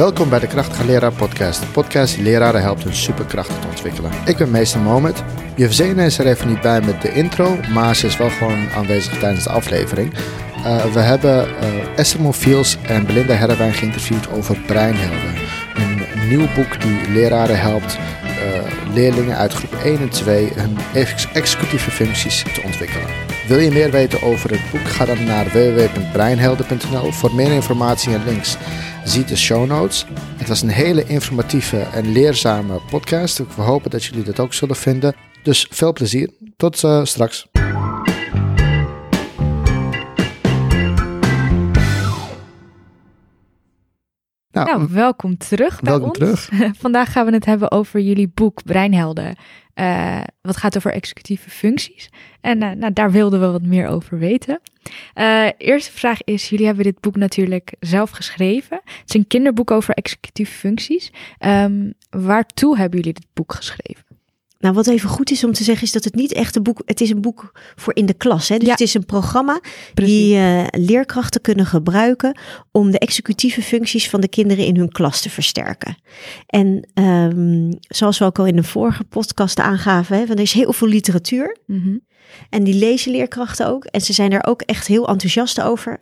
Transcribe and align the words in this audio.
Welkom 0.00 0.28
bij 0.28 0.38
de 0.38 0.46
Krachtige 0.46 0.84
Leraar 0.84 1.12
Podcast. 1.12 1.60
De 1.60 1.66
podcast 1.66 2.14
die 2.14 2.24
leraren 2.24 2.60
helpt 2.60 2.84
hun 2.84 2.94
superkrachten 2.94 3.60
te 3.60 3.66
ontwikkelen. 3.66 4.12
Ik 4.24 4.36
ben 4.36 4.50
meester 4.50 4.80
Mohamed. 4.80 5.22
Je 5.56 5.64
Verzena 5.64 6.02
is 6.02 6.18
er 6.18 6.26
even 6.26 6.48
niet 6.48 6.60
bij 6.60 6.80
met 6.80 7.02
de 7.02 7.12
intro, 7.12 7.56
maar 7.72 7.96
ze 7.96 8.06
is 8.06 8.16
wel 8.16 8.30
gewoon 8.30 8.70
aanwezig 8.70 9.18
tijdens 9.18 9.44
de 9.44 9.50
aflevering. 9.50 10.14
Uh, 10.58 10.84
we 10.84 11.00
hebben 11.00 11.48
uh, 11.48 11.98
Esther 11.98 12.20
en 12.82 13.06
Belinda 13.06 13.34
Herrewijn 13.34 13.74
geïnterviewd 13.74 14.30
over 14.30 14.56
breinhelden. 14.66 15.34
Een 15.74 16.28
nieuw 16.28 16.46
boek 16.54 16.80
die 16.80 17.10
leraren 17.10 17.60
helpt 17.60 17.98
uh, 18.24 18.94
leerlingen 18.94 19.36
uit 19.36 19.52
groep 19.52 19.74
1 19.84 20.00
en 20.00 20.08
2 20.08 20.52
hun 20.54 20.78
ex 20.94 21.28
executieve 21.32 21.90
functies 21.90 22.42
te 22.54 22.62
ontwikkelen. 22.64 23.06
Wil 23.48 23.58
je 23.58 23.70
meer 23.70 23.90
weten 23.90 24.22
over 24.22 24.50
het 24.50 24.70
boek? 24.70 24.88
Ga 24.88 25.04
dan 25.04 25.24
naar 25.24 25.44
www.breinhelden.nl 25.44 27.12
voor 27.12 27.34
meer 27.34 27.52
informatie 27.52 28.14
en 28.14 28.24
links. 28.24 28.56
Zie 29.04 29.24
de 29.24 29.36
show 29.36 29.66
notes. 29.66 30.06
Het 30.36 30.48
was 30.48 30.62
een 30.62 30.68
hele 30.68 31.04
informatieve 31.06 31.78
en 31.80 32.12
leerzame 32.12 32.80
podcast. 32.90 33.38
We 33.38 33.62
hopen 33.62 33.90
dat 33.90 34.04
jullie 34.04 34.24
dat 34.24 34.40
ook 34.40 34.54
zullen 34.54 34.76
vinden. 34.76 35.14
Dus 35.42 35.66
veel 35.70 35.92
plezier. 35.92 36.30
Tot 36.56 36.82
uh, 36.82 37.04
straks. 37.04 37.46
Nou, 44.52 44.66
nou, 44.66 44.88
welkom 44.90 45.36
terug 45.36 45.80
bij 45.80 45.92
welkom 45.92 46.08
ons. 46.08 46.46
terug. 46.46 46.76
Vandaag 46.78 47.12
gaan 47.12 47.26
we 47.26 47.32
het 47.32 47.44
hebben 47.44 47.70
over 47.70 48.00
jullie 48.00 48.30
boek 48.34 48.62
Breinhelden. 48.62 49.36
Uh, 49.74 50.20
wat 50.42 50.56
gaat 50.56 50.76
over 50.76 50.92
executieve 50.92 51.50
functies. 51.50 52.10
En 52.40 52.62
uh, 52.62 52.70
nou, 52.70 52.92
daar 52.92 53.10
wilden 53.10 53.40
we 53.40 53.46
wat 53.46 53.62
meer 53.62 53.86
over 53.86 54.18
weten. 54.18 54.60
Uh, 55.14 55.48
eerste 55.58 55.92
vraag 55.92 56.22
is, 56.24 56.48
jullie 56.48 56.66
hebben 56.66 56.84
dit 56.84 57.00
boek 57.00 57.16
natuurlijk 57.16 57.74
zelf 57.80 58.10
geschreven. 58.10 58.80
Het 58.84 59.08
is 59.08 59.14
een 59.14 59.26
kinderboek 59.26 59.70
over 59.70 59.94
executieve 59.94 60.52
functies. 60.52 61.12
Um, 61.46 61.92
waartoe 62.10 62.76
hebben 62.76 62.98
jullie 62.98 63.14
dit 63.14 63.26
boek 63.32 63.52
geschreven? 63.52 64.09
Nou, 64.60 64.74
wat 64.74 64.86
even 64.86 65.08
goed 65.08 65.30
is 65.30 65.44
om 65.44 65.52
te 65.52 65.64
zeggen, 65.64 65.84
is 65.84 65.92
dat 65.92 66.04
het 66.04 66.14
niet 66.14 66.32
echt 66.32 66.56
een 66.56 66.62
boek 66.62 66.82
Het 66.84 67.00
is 67.00 67.10
een 67.10 67.20
boek 67.20 67.52
voor 67.74 67.96
in 67.96 68.06
de 68.06 68.14
klas. 68.14 68.48
Hè? 68.48 68.56
Dus 68.56 68.66
ja. 68.66 68.72
het 68.72 68.80
is 68.80 68.94
een 68.94 69.04
programma 69.04 69.60
Precies. 69.94 70.14
die 70.14 70.36
uh, 70.36 70.64
leerkrachten 70.70 71.40
kunnen 71.40 71.66
gebruiken 71.66 72.38
om 72.70 72.90
de 72.90 72.98
executieve 72.98 73.62
functies 73.62 74.08
van 74.08 74.20
de 74.20 74.28
kinderen 74.28 74.66
in 74.66 74.76
hun 74.76 74.88
klas 74.88 75.20
te 75.20 75.30
versterken. 75.30 75.96
En 76.46 76.88
um, 76.94 77.78
zoals 77.80 78.18
we 78.18 78.24
ook 78.24 78.38
al 78.38 78.46
in 78.46 78.56
de 78.56 78.62
vorige 78.62 79.04
podcast 79.04 79.58
aangaven, 79.58 80.16
hè, 80.16 80.24
er 80.24 80.40
is 80.40 80.52
heel 80.52 80.72
veel 80.72 80.88
literatuur. 80.88 81.56
Mm 81.66 81.82
-hmm. 81.82 82.00
En 82.50 82.64
die 82.64 82.74
lezen 82.74 83.12
leerkrachten 83.12 83.66
ook. 83.66 83.84
En 83.84 84.00
ze 84.00 84.12
zijn 84.12 84.32
er 84.32 84.46
ook 84.46 84.62
echt 84.62 84.86
heel 84.86 85.08
enthousiast 85.08 85.60
over. 85.60 85.98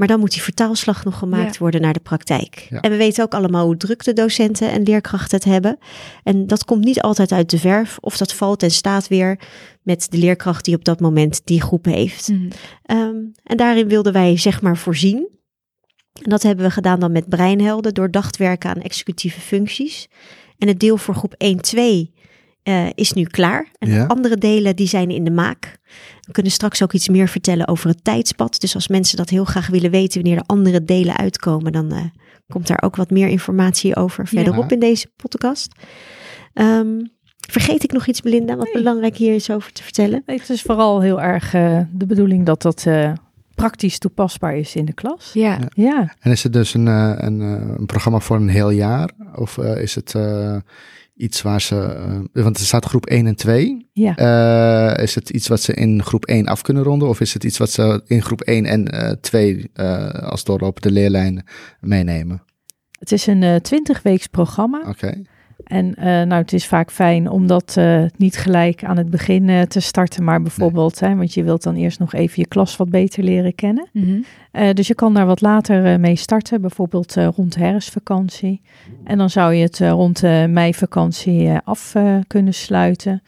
Maar 0.00 0.08
dan 0.08 0.20
moet 0.20 0.32
die 0.32 0.42
vertaalslag 0.42 1.04
nog 1.04 1.18
gemaakt 1.18 1.52
ja. 1.52 1.58
worden 1.58 1.80
naar 1.80 1.92
de 1.92 2.00
praktijk. 2.00 2.66
Ja. 2.70 2.80
En 2.80 2.90
we 2.90 2.96
weten 2.96 3.24
ook 3.24 3.34
allemaal 3.34 3.64
hoe 3.64 3.76
druk 3.76 4.04
de 4.04 4.12
docenten 4.12 4.70
en 4.70 4.82
leerkrachten 4.82 5.36
het 5.36 5.46
hebben. 5.46 5.78
En 6.22 6.46
dat 6.46 6.64
komt 6.64 6.84
niet 6.84 7.00
altijd 7.00 7.32
uit 7.32 7.50
de 7.50 7.58
verf, 7.58 7.98
of 8.00 8.16
dat 8.16 8.34
valt 8.34 8.62
en 8.62 8.70
staat 8.70 9.08
weer 9.08 9.40
met 9.82 10.06
de 10.10 10.18
leerkracht 10.18 10.64
die 10.64 10.74
op 10.74 10.84
dat 10.84 11.00
moment 11.00 11.40
die 11.44 11.60
groep 11.60 11.84
heeft. 11.84 12.28
Mm. 12.28 12.48
Um, 12.86 13.32
en 13.42 13.56
daarin 13.56 13.88
wilden 13.88 14.12
wij 14.12 14.36
zeg 14.36 14.62
maar 14.62 14.76
voorzien. 14.76 15.28
En 16.22 16.30
dat 16.30 16.42
hebben 16.42 16.64
we 16.64 16.70
gedaan 16.70 17.00
dan 17.00 17.12
met 17.12 17.28
breinhelden, 17.28 17.94
door 17.94 18.10
werken 18.38 18.70
aan 18.70 18.82
executieve 18.82 19.40
functies. 19.40 20.08
En 20.58 20.68
het 20.68 20.80
deel 20.80 20.96
voor 20.96 21.14
groep 21.14 21.34
1-2 21.76 22.19
uh, 22.64 22.86
is 22.94 23.12
nu 23.12 23.24
klaar. 23.24 23.68
En 23.78 23.90
ja. 23.90 24.06
andere 24.06 24.36
delen 24.36 24.76
die 24.76 24.88
zijn 24.88 25.10
in 25.10 25.24
de 25.24 25.30
maak. 25.30 25.78
We 26.20 26.32
kunnen 26.32 26.52
straks 26.52 26.82
ook 26.82 26.92
iets 26.92 27.08
meer 27.08 27.28
vertellen 27.28 27.68
over 27.68 27.88
het 27.88 28.04
tijdspad. 28.04 28.60
Dus 28.60 28.74
als 28.74 28.88
mensen 28.88 29.16
dat 29.16 29.28
heel 29.28 29.44
graag 29.44 29.66
willen 29.66 29.90
weten 29.90 30.20
wanneer 30.20 30.38
de 30.38 30.46
andere 30.46 30.84
delen 30.84 31.16
uitkomen, 31.16 31.72
dan 31.72 31.92
uh, 31.92 32.04
komt 32.48 32.66
daar 32.66 32.82
ook 32.82 32.96
wat 32.96 33.10
meer 33.10 33.28
informatie 33.28 33.96
over 33.96 34.26
verderop 34.26 34.68
ja. 34.68 34.74
in 34.74 34.80
deze 34.80 35.10
podcast. 35.16 35.72
Um, 36.54 37.10
vergeet 37.50 37.82
ik 37.82 37.92
nog 37.92 38.06
iets, 38.06 38.20
Belinda, 38.20 38.56
wat 38.56 38.64
nee. 38.64 38.82
belangrijk 38.82 39.16
hier 39.16 39.34
is 39.34 39.50
over 39.50 39.72
te 39.72 39.82
vertellen? 39.82 40.22
Nee, 40.26 40.38
het 40.38 40.50
is 40.50 40.62
vooral 40.62 41.00
heel 41.00 41.20
erg 41.20 41.54
uh, 41.54 41.80
de 41.92 42.06
bedoeling 42.06 42.46
dat 42.46 42.62
dat 42.62 42.86
praktisch 43.60 43.98
toepasbaar 43.98 44.56
is 44.56 44.74
in 44.74 44.84
de 44.84 44.92
klas. 44.92 45.30
Ja. 45.32 45.58
ja. 45.58 45.68
ja. 45.74 46.14
En 46.20 46.30
is 46.30 46.42
het 46.42 46.52
dus 46.52 46.74
een, 46.74 46.86
een, 46.86 47.40
een 47.40 47.86
programma 47.86 48.18
voor 48.18 48.36
een 48.36 48.48
heel 48.48 48.70
jaar? 48.70 49.10
Of 49.34 49.58
is 49.58 49.94
het 49.94 50.14
iets 51.20 51.42
waar 51.42 51.60
ze. 51.60 51.74
Uh, 52.32 52.44
want 52.44 52.58
er 52.58 52.64
staat 52.64 52.84
groep 52.84 53.06
1 53.06 53.26
en 53.26 53.36
2. 53.36 53.88
Ja. 53.92 54.18
Uh, 54.18 55.02
is 55.02 55.14
het 55.14 55.30
iets 55.30 55.48
wat 55.48 55.60
ze 55.60 55.74
in 55.74 56.02
groep 56.02 56.24
1 56.24 56.46
af 56.46 56.62
kunnen 56.62 56.82
ronden? 56.82 57.08
Of 57.08 57.20
is 57.20 57.34
het 57.34 57.44
iets 57.44 57.58
wat 57.58 57.70
ze 57.70 58.02
in 58.06 58.22
groep 58.22 58.40
1 58.40 58.64
en 58.64 58.94
uh, 58.94 59.10
2 59.10 59.70
als 60.20 60.44
doorloop 60.44 60.80
de 60.80 60.90
leerlijn 60.90 61.46
meenemen? 61.80 62.42
Het 62.98 63.12
is 63.12 63.26
een 63.26 63.60
20 63.62 64.02
weeks 64.02 64.26
programma. 64.26 64.78
Oké. 64.78 64.88
Okay. 64.88 65.24
En 65.70 65.86
uh, 65.98 66.04
nou, 66.04 66.32
het 66.32 66.52
is 66.52 66.66
vaak 66.66 66.90
fijn 66.90 67.30
om 67.30 67.46
dat 67.46 67.74
uh, 67.78 68.02
niet 68.16 68.36
gelijk 68.36 68.84
aan 68.84 68.96
het 68.96 69.10
begin 69.10 69.48
uh, 69.48 69.62
te 69.62 69.80
starten, 69.80 70.24
maar 70.24 70.42
bijvoorbeeld, 70.42 71.00
nee. 71.00 71.10
hè, 71.10 71.16
want 71.16 71.34
je 71.34 71.44
wilt 71.44 71.62
dan 71.62 71.74
eerst 71.74 71.98
nog 71.98 72.12
even 72.12 72.42
je 72.42 72.48
klas 72.48 72.76
wat 72.76 72.88
beter 72.88 73.22
leren 73.22 73.54
kennen. 73.54 73.88
Mm 73.92 74.02
-hmm. 74.02 74.74
dus 74.74 74.86
je 74.86 74.94
kan 74.94 75.14
daar 75.14 75.26
wat 75.26 75.40
later 75.40 76.00
mee 76.00 76.16
starten, 76.16 76.60
bijvoorbeeld 76.60 77.14
rond 77.14 77.52
de 77.52 77.60
herfstvakantie. 77.60 78.60
En 79.04 79.18
dan 79.18 79.30
zou 79.30 79.54
je 79.54 79.62
het 79.62 79.78
rond 79.78 80.20
de 80.20 80.46
meivakantie 80.48 81.50
af 81.64 81.94
kunnen 82.26 82.54
sluiten. 82.54 83.22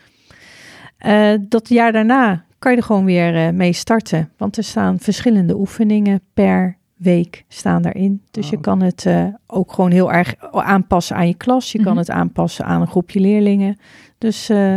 dat 1.48 1.68
jaar 1.68 1.92
daarna 1.92 2.44
kan 2.58 2.72
je 2.72 2.78
er 2.78 2.84
gewoon 2.84 3.04
weer 3.04 3.54
mee 3.54 3.72
starten, 3.72 4.30
want 4.36 4.56
er 4.56 4.64
staan 4.64 4.98
verschillende 4.98 5.56
oefeningen 5.56 6.20
per 6.34 6.76
week 7.02 7.44
staan 7.48 7.82
daarin. 7.82 8.22
Dus 8.30 8.48
je 8.50 8.60
kan 8.60 8.80
het 8.82 9.04
uh, 9.04 9.26
ook 9.46 9.72
gewoon 9.72 9.90
heel 9.90 10.12
erg 10.12 10.34
aanpassen 10.52 11.16
aan 11.16 11.26
je 11.26 11.34
klas. 11.36 11.72
Je 11.72 11.78
Mhm. 11.78 11.86
kan 11.88 11.96
het 11.96 12.10
aanpassen 12.10 12.64
aan 12.64 12.80
een 12.80 12.86
groepje 12.86 13.20
leerlingen. 13.20 13.78
Dus 14.18 14.50
uh, 14.50 14.76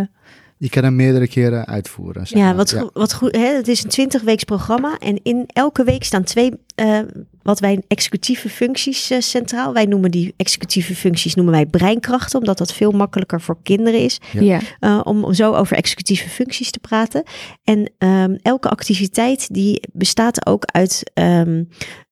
Je 0.58 0.70
kan 0.70 0.84
hem 0.84 0.96
meerdere 0.96 1.28
keren 1.28 1.66
uitvoeren. 1.66 2.28
zeg 2.28 2.40
Ja, 2.40 2.56
wat, 2.56 2.90
wat 2.94 3.14
goed. 3.14 3.36
Hè? 3.36 3.46
Het 3.56 3.68
is 3.68 3.84
een 3.84 3.90
20 3.90 4.22
weeks 4.22 4.44
programma 4.44 4.98
en 5.00 5.20
in 5.24 5.44
elke 5.48 5.84
week 5.84 6.04
staan 6.04 6.24
twee, 6.24 6.52
uh, 6.82 7.00
wat 7.42 7.60
wij 7.60 7.82
executieve 7.88 8.50
functies 8.50 9.12
uh, 9.12 9.20
centraal. 9.20 9.74
Wij 9.74 9.86
noemen 9.86 10.12
die 10.12 10.34
executieve 10.38 10.96
functies 10.96 11.36
noemen 11.36 11.54
wij 11.54 11.66
breinkrachten, 11.66 12.40
omdat 12.40 12.58
dat 12.58 12.74
veel 12.74 12.92
makkelijker 12.92 13.42
voor 13.42 13.58
kinderen 13.64 14.00
is. 14.00 14.20
Ja. 14.32 14.42
Ja. 14.42 14.60
uh, 14.80 15.02
om 15.04 15.34
zo 15.34 15.54
over 15.54 15.78
executieve 15.78 16.30
functies 16.30 16.72
te 16.72 16.80
praten. 16.80 17.24
En 17.64 17.92
um, 17.98 18.38
elke 18.42 18.70
activiteit 18.70 19.54
die 19.54 19.82
bestaat 19.94 20.46
ook 20.46 20.66
uit, 20.66 21.12
um, 21.14 21.70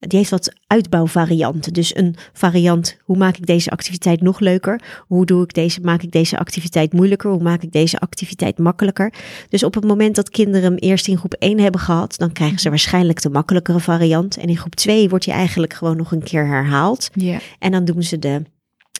die 0.08 0.18
heeft 0.18 0.30
wat 0.30 0.54
uitbouwvarianten. 0.68 1.74
Dus 1.74 1.96
een 1.96 2.16
variant, 2.34 2.98
hoe 3.04 3.18
maak 3.18 3.38
ik 3.38 3.46
deze 3.46 3.70
activiteit 3.70 4.22
nog 4.22 4.40
leuker? 4.40 4.82
Hoe 5.08 5.26
doe 5.26 5.44
ik 5.44 5.54
deze, 5.54 5.82
maak 5.82 6.02
ik 6.02 6.12
deze 6.12 6.38
activiteit 6.38 6.94
moeilijker? 6.94 7.32
Hoe 7.32 7.44
maak 7.44 7.62
ik 7.62 7.72
deze 7.72 8.00
activiteit 8.00 8.58
makkelijker? 8.58 9.14
Dus 9.50 9.64
op 9.64 9.74
het 9.74 9.84
moment 9.84 10.16
dat 10.16 10.30
kinderen 10.30 10.64
hem 10.64 10.76
eerst 10.76 11.08
in 11.08 11.18
groep 11.18 11.34
1 11.34 11.60
hebben 11.60 11.82
gehad, 11.82 12.18
dan 12.18 12.32
krijgen 12.32 12.60
ze 12.60 12.70
waarschijnlijk 12.70 13.22
de 13.22 13.30
makkelijkere 13.30 13.80
variant. 13.80 14.38
En 14.38 14.48
in 14.48 14.58
groep 14.58 14.76
2 14.76 15.10
wordt 15.10 15.26
hij 15.26 15.36
eigenlijk 15.36 15.74
gewoon 15.74 15.98
nog 15.98 16.12
een 16.12 16.24
keer 16.24 16.48
herhaald. 16.48 17.10
Ja. 17.14 17.40
En 17.60 17.72
dan 17.72 17.86
doen 17.86 18.04
ze 18.04 18.20
de 18.20 18.42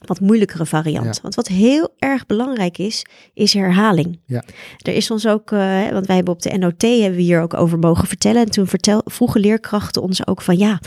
wat 0.08 0.20
moeilijkere 0.20 0.66
variant. 0.66 1.16
Ja. 1.16 1.22
Want 1.22 1.36
wat 1.36 1.48
heel 1.48 1.94
erg 1.98 2.26
belangrijk 2.26 2.78
is, 2.78 3.06
is 3.34 3.54
herhaling. 3.54 4.20
Ja. 4.26 4.44
Er 4.82 4.94
is 4.94 5.12
ons 5.12 5.28
ook, 5.28 5.52
uh, 5.52 5.90
want 5.90 6.06
wij 6.06 6.16
hebben 6.16 6.34
op 6.34 6.42
de 6.42 6.58
NOT 6.58 6.82
hebben 6.82 7.16
we 7.16 7.22
hier 7.22 7.42
ook 7.42 7.54
over 7.54 7.80
mogen 7.80 8.08
vertellen. 8.08 8.42
En 8.42 8.52
toen 8.52 8.68
vertel, 8.68 9.02
vroegen 9.06 9.42
leerkrachten 9.42 10.02
ons 10.02 10.28
ook 10.28 10.42
van 10.42 10.58
ja, 10.58 10.80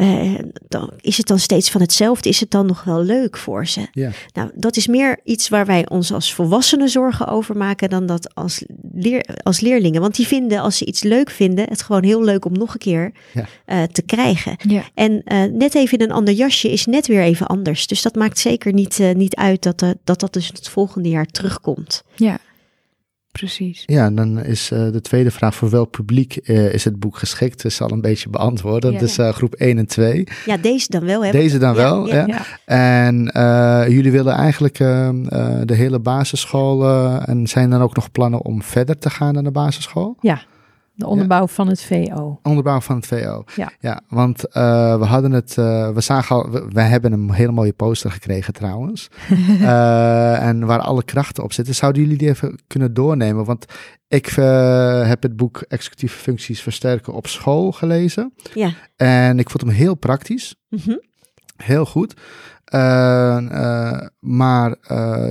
uh, 0.00 0.38
dan, 0.68 0.90
is 1.00 1.16
het 1.16 1.26
dan 1.26 1.38
steeds 1.38 1.70
van 1.70 1.80
hetzelfde? 1.80 2.28
Is 2.28 2.40
het 2.40 2.50
dan 2.50 2.66
nog 2.66 2.84
wel 2.84 3.02
leuk 3.02 3.36
voor 3.36 3.66
ze? 3.66 3.86
Ja. 3.92 4.10
Nou, 4.32 4.50
dat 4.54 4.76
is 4.76 4.86
meer 4.86 5.20
iets 5.24 5.48
waar 5.48 5.66
wij 5.66 5.88
ons 5.88 6.12
als 6.12 6.34
volwassenen 6.34 6.88
zorgen 6.88 7.26
over 7.26 7.56
maken 7.56 7.90
dan 7.90 8.06
dat 8.06 8.34
als, 8.34 8.64
leer, 8.92 9.26
als 9.42 9.60
leerlingen. 9.60 10.00
Want 10.00 10.16
die 10.16 10.26
vinden, 10.26 10.60
als 10.60 10.76
ze 10.76 10.84
iets 10.84 11.02
leuk 11.02 11.30
vinden, 11.30 11.68
het 11.68 11.82
gewoon 11.82 12.04
heel 12.04 12.24
leuk 12.24 12.44
om 12.44 12.52
nog 12.52 12.72
een 12.72 12.78
keer 12.78 13.12
Ja. 13.34 13.46
uh, 13.66 13.82
te 13.82 14.02
krijgen. 14.02 14.56
Ja. 14.68 14.82
En 14.94 15.22
uh, 15.24 15.42
net 15.52 15.74
even 15.74 15.98
in 15.98 16.04
een 16.04 16.12
ander 16.12 16.34
jasje 16.34 16.72
is 16.72 16.86
net 16.86 17.06
weer 17.06 17.22
even 17.22 17.46
anders. 17.46 17.86
Dus 17.86 18.02
dat 18.02 18.14
maakt 18.14 18.38
zeker 18.38 18.72
niet, 18.72 18.98
uh, 18.98 19.14
niet 19.14 19.36
uit 19.36 19.62
dat, 19.62 19.82
uh, 19.82 19.90
dat 20.04 20.20
dat 20.20 20.32
dus 20.32 20.46
het 20.46 20.68
volgende 20.68 21.08
jaar 21.08 21.26
terugkomt. 21.26 22.02
Ja, 22.16 22.38
precies. 23.32 23.82
Ja, 23.86 24.04
en 24.04 24.14
dan 24.14 24.44
is 24.44 24.70
uh, 24.70 24.92
de 24.92 25.00
tweede 25.00 25.30
vraag 25.30 25.54
voor 25.54 25.70
welk 25.70 25.90
publiek 25.90 26.38
uh, 26.42 26.72
is 26.72 26.84
het 26.84 27.00
boek 27.00 27.18
geschikt? 27.18 27.62
Dat 27.62 27.72
is 27.72 27.80
al 27.80 27.90
een 27.90 28.00
beetje 28.00 28.28
beantwoorden. 28.28 28.92
Ja. 28.92 28.98
Dus 28.98 29.18
uh, 29.18 29.28
groep 29.28 29.54
1 29.54 29.78
en 29.78 29.86
2. 29.86 30.26
Ja, 30.44 30.56
deze 30.56 30.90
dan 30.90 31.04
wel. 31.04 31.24
Hè? 31.24 31.30
Deze 31.30 31.58
dan 31.58 31.74
Ja, 31.74 31.76
wel, 31.76 32.06
ja, 32.06 32.14
ja. 32.14 32.26
ja. 32.26 32.44
En 33.04 33.30
uh, 33.36 33.94
jullie 33.94 34.12
willen 34.12 34.34
eigenlijk 34.34 34.78
uh, 34.78 35.08
uh, 35.12 35.60
de 35.64 35.74
hele 35.74 35.98
basisschool. 35.98 36.82
uh, 36.82 37.28
en 37.28 37.46
zijn 37.46 37.72
er 37.72 37.80
ook 37.80 37.94
nog 37.94 38.10
plannen 38.10 38.42
om 38.44 38.62
verder 38.62 38.98
te 38.98 39.10
gaan 39.10 39.34
naar 39.34 39.42
de 39.42 39.50
basisschool? 39.50 40.16
ja, 40.20 40.42
de 40.98 41.06
onderbouw 41.06 41.46
van 41.46 41.68
het 41.68 41.82
VO. 41.82 42.38
Onderbouw 42.42 42.80
van 42.80 42.96
het 42.96 43.06
VO. 43.06 43.44
Ja. 43.56 43.72
ja 43.80 44.00
want 44.08 44.44
uh, 44.46 44.98
we 44.98 45.04
hadden 45.04 45.32
het, 45.32 45.56
uh, 45.58 45.90
we 45.90 46.00
zagen 46.00 46.36
al, 46.36 46.50
we, 46.50 46.66
we, 46.68 46.80
hebben 46.80 47.12
een 47.12 47.32
hele 47.32 47.52
mooie 47.52 47.72
poster 47.72 48.10
gekregen 48.10 48.52
trouwens. 48.52 49.08
uh, 49.30 50.42
en 50.48 50.66
waar 50.66 50.80
alle 50.80 51.04
krachten 51.04 51.44
op 51.44 51.52
zitten. 51.52 51.74
Zouden 51.74 52.02
jullie 52.02 52.18
die 52.18 52.28
even 52.28 52.58
kunnen 52.66 52.94
doornemen? 52.94 53.44
Want 53.44 53.64
ik 54.08 54.26
heb 55.06 55.22
het 55.22 55.36
boek 55.36 55.60
Executieve 55.68 56.18
Functies 56.18 56.62
Versterken 56.62 57.12
op 57.12 57.26
school 57.26 57.72
gelezen. 57.72 58.32
Ja. 58.54 58.72
En 58.96 59.38
ik 59.38 59.50
vond 59.50 59.62
hem 59.62 59.72
heel 59.72 59.94
praktisch. 59.94 60.54
Mm 60.68 60.78
-hmm. 60.84 61.02
Heel 61.56 61.86
goed. 61.86 62.14
Maar 64.20 64.76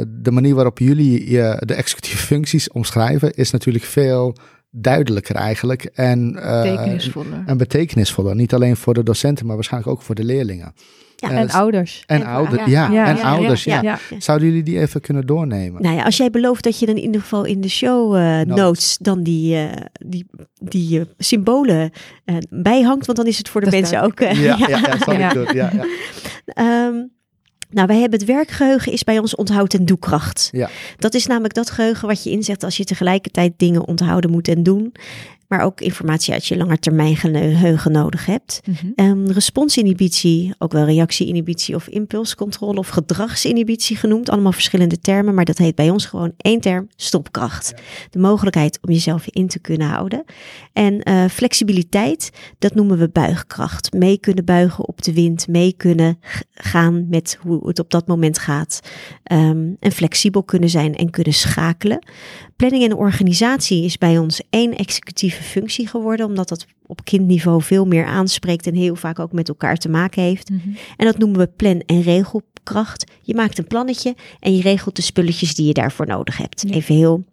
de 0.07 0.31
manier 0.31 0.55
waarop 0.55 0.79
jullie 0.79 1.29
je, 1.29 1.61
de 1.65 1.73
executieve 1.73 2.25
functies 2.25 2.71
omschrijven 2.71 3.33
is 3.33 3.51
natuurlijk 3.51 3.85
veel 3.85 4.35
duidelijker 4.81 5.35
eigenlijk. 5.35 5.83
En, 5.83 6.33
betekenisvoller. 6.33 7.43
en 7.45 7.57
betekenisvoller. 7.57 8.35
Niet 8.35 8.53
alleen 8.53 8.77
voor 8.77 8.93
de 8.93 9.03
docenten, 9.03 9.45
maar 9.45 9.55
waarschijnlijk 9.55 9.91
ook 9.93 10.01
voor 10.01 10.15
de 10.15 10.23
leerlingen. 10.23 10.73
Ja, 11.15 11.31
en 11.31 11.49
ouders. 11.49 12.03
En, 12.05 12.25
ouders, 12.25 12.65
ja. 12.65 12.91
ja, 12.91 13.07
en 13.07 13.21
ouders, 13.21 13.63
ja. 13.63 13.99
Zouden 14.17 14.47
jullie 14.47 14.63
die 14.63 14.79
even 14.79 15.01
kunnen 15.01 15.25
doornemen? 15.25 15.81
Nou 15.81 15.95
ja, 15.95 16.03
als 16.03 16.17
jij 16.17 16.29
belooft 16.29 16.63
dat 16.63 16.79
je 16.79 16.85
dan 16.85 16.95
in 16.95 17.03
ieder 17.03 17.21
geval 17.21 17.45
in 17.45 17.61
de 17.61 17.69
show 17.69 18.15
uh, 18.15 18.41
notes 18.41 18.97
dan 19.01 19.23
die, 19.23 19.55
uh, 19.55 19.71
die, 19.91 20.25
die 20.59 20.99
uh, 20.99 21.05
symbolen 21.17 21.91
bijhangt, 22.49 23.05
want 23.05 23.17
dan 23.17 23.27
is 23.27 23.37
het 23.37 23.49
voor 23.49 23.61
de 23.61 23.69
mensen 23.69 24.01
ook... 24.01 24.19
ja, 24.19 24.33
ja, 24.33 24.67
ja, 24.67 24.97
zal 24.97 25.13
ik 25.13 25.33
doen. 25.33 25.47
Ja, 25.53 25.71
ja. 26.45 26.85
Um, 26.87 27.15
nou, 27.69 27.87
wij 27.87 27.99
hebben 27.99 28.19
het 28.19 28.27
werkgeheugen 28.27 28.91
is 28.91 29.03
bij 29.03 29.19
ons 29.19 29.35
onthoud 29.35 29.73
en 29.73 29.85
doekracht. 29.85 30.49
Ja. 30.51 30.69
Dat 30.97 31.13
is 31.13 31.25
namelijk 31.25 31.53
dat 31.53 31.69
geheugen 31.69 32.07
wat 32.07 32.23
je 32.23 32.29
inzet 32.29 32.63
als 32.63 32.77
je 32.77 32.83
tegelijkertijd 32.83 33.53
dingen 33.57 33.87
onthouden 33.87 34.31
moet 34.31 34.47
en 34.47 34.63
doen 34.63 34.93
maar 35.47 35.61
ook 35.61 35.81
informatie 35.81 36.33
uit 36.33 36.45
je 36.45 36.57
langetermijngeheugen 36.57 37.91
nodig 37.91 38.25
hebt. 38.25 38.61
Mm 38.65 38.93
-hmm. 38.95 39.27
responsinhibitie, 39.27 40.55
ook 40.57 40.71
wel 40.71 40.85
reactieinhibitie 40.85 41.75
of 41.75 41.87
impulscontrole 41.87 42.79
of 42.79 42.87
gedragsinhibitie 42.87 43.97
genoemd. 43.97 44.29
Allemaal 44.29 44.51
verschillende 44.51 44.99
termen, 44.99 45.33
maar 45.33 45.45
dat 45.45 45.57
heet 45.57 45.75
bij 45.75 45.89
ons 45.89 46.05
gewoon 46.05 46.33
één 46.37 46.61
term, 46.61 46.87
stopkracht. 46.95 47.73
De 48.09 48.19
mogelijkheid 48.19 48.79
om 48.81 48.91
jezelf 48.93 49.27
in 49.27 49.47
te 49.47 49.59
kunnen 49.59 49.87
houden. 49.87 50.23
En 50.73 51.09
uh, 51.09 51.25
flexibiliteit, 51.25 52.29
dat 52.59 52.75
noemen 52.75 52.97
we 52.97 53.09
buigkracht. 53.09 53.93
Mee 53.93 54.17
kunnen 54.17 54.45
buigen 54.45 54.87
op 54.87 55.01
de 55.01 55.13
wind, 55.13 55.47
mee 55.47 55.73
kunnen 55.73 56.19
gaan 56.53 57.09
met 57.09 57.37
hoe 57.41 57.67
het 57.67 57.79
op 57.79 57.91
dat 57.91 58.07
moment 58.07 58.39
gaat. 58.39 58.79
Um, 59.31 59.77
en 59.79 59.91
flexibel 59.91 60.43
kunnen 60.43 60.69
zijn 60.69 60.95
en 60.95 61.09
kunnen 61.09 61.33
schakelen. 61.33 61.99
Planning 62.57 62.83
en 62.83 62.95
organisatie 62.95 63.83
is 63.83 63.97
bij 63.97 64.17
ons 64.17 64.41
één 64.49 64.75
executieve 64.75 65.43
functie 65.43 65.87
geworden, 65.87 66.25
omdat 66.25 66.49
dat 66.49 66.65
op 66.85 67.05
kindniveau 67.05 67.61
veel 67.61 67.85
meer 67.85 68.05
aanspreekt 68.05 68.67
en 68.67 68.75
heel 68.75 68.95
vaak 68.95 69.19
ook 69.19 69.31
met 69.31 69.47
elkaar 69.47 69.77
te 69.77 69.89
maken 69.89 70.21
heeft. 70.21 70.49
Mm 70.49 70.61
-hmm. 70.63 70.75
En 70.97 71.05
dat 71.05 71.17
noemen 71.17 71.39
we 71.39 71.47
plan- 71.47 71.83
en 71.85 72.01
regelkracht. 72.01 73.11
Je 73.21 73.35
maakt 73.35 73.57
een 73.57 73.67
plannetje 73.67 74.15
en 74.39 74.55
je 74.55 74.61
regelt 74.61 74.95
de 74.95 75.01
spulletjes 75.01 75.55
die 75.55 75.65
je 75.65 75.73
daarvoor 75.73 76.07
nodig 76.07 76.37
hebt. 76.37 76.63
Ja. 76.67 76.73
Even 76.73 76.95
heel 76.95 77.23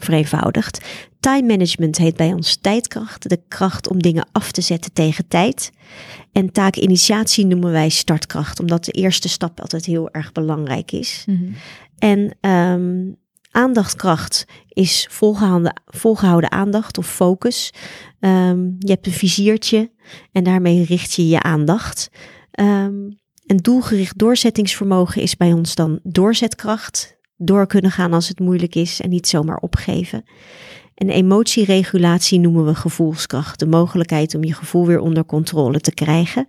vereenvoudigd. 0.00 0.84
Time 1.20 1.46
management 1.46 1.98
heet 1.98 2.16
bij 2.16 2.32
ons 2.32 2.56
tijdkracht, 2.56 3.28
de 3.28 3.40
kracht 3.48 3.88
om 3.88 4.02
dingen 4.02 4.28
af 4.32 4.52
te 4.52 4.60
zetten 4.60 4.92
tegen 4.92 5.28
tijd. 5.28 5.72
En 6.32 6.52
taakinitiatie 6.52 7.46
noemen 7.46 7.72
wij 7.72 7.88
startkracht, 7.88 8.60
omdat 8.60 8.84
de 8.84 8.92
eerste 8.92 9.28
stap 9.28 9.60
altijd 9.60 9.84
heel 9.84 10.10
erg 10.10 10.32
belangrijk 10.32 10.92
is. 10.92 11.24
Mm 11.26 11.36
-hmm. 11.36 11.54
En 11.98 12.50
um, 12.50 13.16
Aandachtkracht 13.56 14.44
is 14.68 15.06
volgehouden, 15.10 15.82
volgehouden 15.86 16.50
aandacht 16.50 16.98
of 16.98 17.06
focus. 17.06 17.72
Um, 18.20 18.76
je 18.78 18.90
hebt 18.90 19.06
een 19.06 19.12
viziertje 19.12 19.90
en 20.32 20.44
daarmee 20.44 20.84
richt 20.84 21.12
je 21.12 21.28
je 21.28 21.42
aandacht. 21.42 22.10
Um, 22.60 23.18
een 23.46 23.56
doelgericht 23.56 24.18
doorzettingsvermogen 24.18 25.22
is 25.22 25.36
bij 25.36 25.52
ons 25.52 25.74
dan 25.74 26.00
doorzetkracht. 26.02 27.16
Door 27.36 27.66
kunnen 27.66 27.90
gaan 27.90 28.12
als 28.12 28.28
het 28.28 28.40
moeilijk 28.40 28.74
is 28.74 29.00
en 29.00 29.10
niet 29.10 29.28
zomaar 29.28 29.58
opgeven. 29.58 30.24
En 30.94 31.10
emotieregulatie 31.10 32.40
noemen 32.40 32.64
we 32.64 32.74
gevoelskracht. 32.74 33.58
De 33.58 33.66
mogelijkheid 33.66 34.34
om 34.34 34.44
je 34.44 34.54
gevoel 34.54 34.86
weer 34.86 35.00
onder 35.00 35.24
controle 35.24 35.80
te 35.80 35.94
krijgen. 35.94 36.48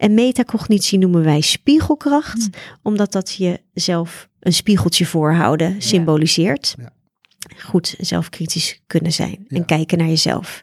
En 0.00 0.14
metacognitie 0.14 0.98
noemen 0.98 1.24
wij 1.24 1.40
spiegelkracht, 1.40 2.38
mm. 2.38 2.52
omdat 2.82 3.12
dat 3.12 3.34
jezelf 3.34 4.28
een 4.40 4.52
spiegeltje 4.52 5.06
voorhouden 5.06 5.82
symboliseert. 5.82 6.74
Ja. 6.78 6.92
Goed 7.64 7.94
zelfkritisch 7.98 8.80
kunnen 8.86 9.12
zijn 9.12 9.44
en 9.48 9.64
kijken 9.64 9.98
naar 9.98 10.06
jezelf. 10.06 10.62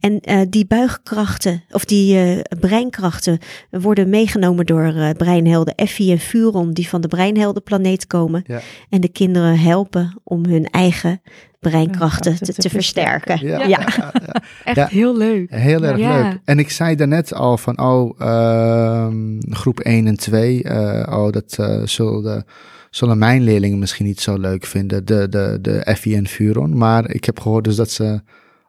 En 0.00 0.20
uh, 0.30 0.40
die 0.48 0.66
buigkrachten 0.66 1.64
of 1.70 1.84
die 1.84 2.36
uh, 2.36 2.40
breinkrachten 2.60 3.38
worden 3.70 4.08
meegenomen 4.08 4.66
door 4.66 4.94
uh, 4.94 5.10
breinhelden 5.10 5.74
Effie 5.74 6.10
en 6.12 6.18
Furon, 6.18 6.72
die 6.72 6.88
van 6.88 7.00
de 7.00 7.08
breinheldenplaneet 7.08 8.06
komen. 8.06 8.44
En 8.88 9.00
de 9.00 9.08
kinderen 9.08 9.58
helpen 9.58 10.20
om 10.24 10.44
hun 10.44 10.66
eigen 10.66 11.22
breinkrachten 11.60 12.36
te, 12.36 12.44
te, 12.44 12.62
te, 12.62 12.70
versterken. 12.70 13.46
Ja, 13.46 13.64
ja. 13.64 14.12
echt 14.64 14.90
heel 14.90 15.16
leuk. 15.16 15.50
Heel 15.50 15.82
erg 15.84 15.98
leuk. 15.98 16.38
En 16.44 16.58
ik 16.58 16.70
zei 16.70 16.96
daarnet 16.96 17.34
al 17.34 17.58
van, 17.58 17.80
oh, 17.80 18.20
uh, 18.20 19.06
groep 19.50 19.80
1 19.80 20.06
en 20.06 20.16
2, 20.16 20.64
oh, 21.08 21.30
dat 21.30 21.58
zullen 21.84 22.22
de 22.22 22.44
zullen 22.94 23.18
mijn 23.18 23.42
leerlingen 23.42 23.78
misschien 23.78 24.06
niet 24.06 24.20
zo 24.20 24.38
leuk 24.38 24.66
vinden, 24.66 25.04
de, 25.04 25.28
de, 25.28 25.58
de 25.62 25.96
FI 25.98 26.14
en 26.14 26.28
Furon. 26.28 26.76
Maar 26.76 27.10
ik 27.10 27.24
heb 27.24 27.40
gehoord 27.40 27.64
dus 27.64 27.76
dat 27.76 27.90
ze 27.90 28.20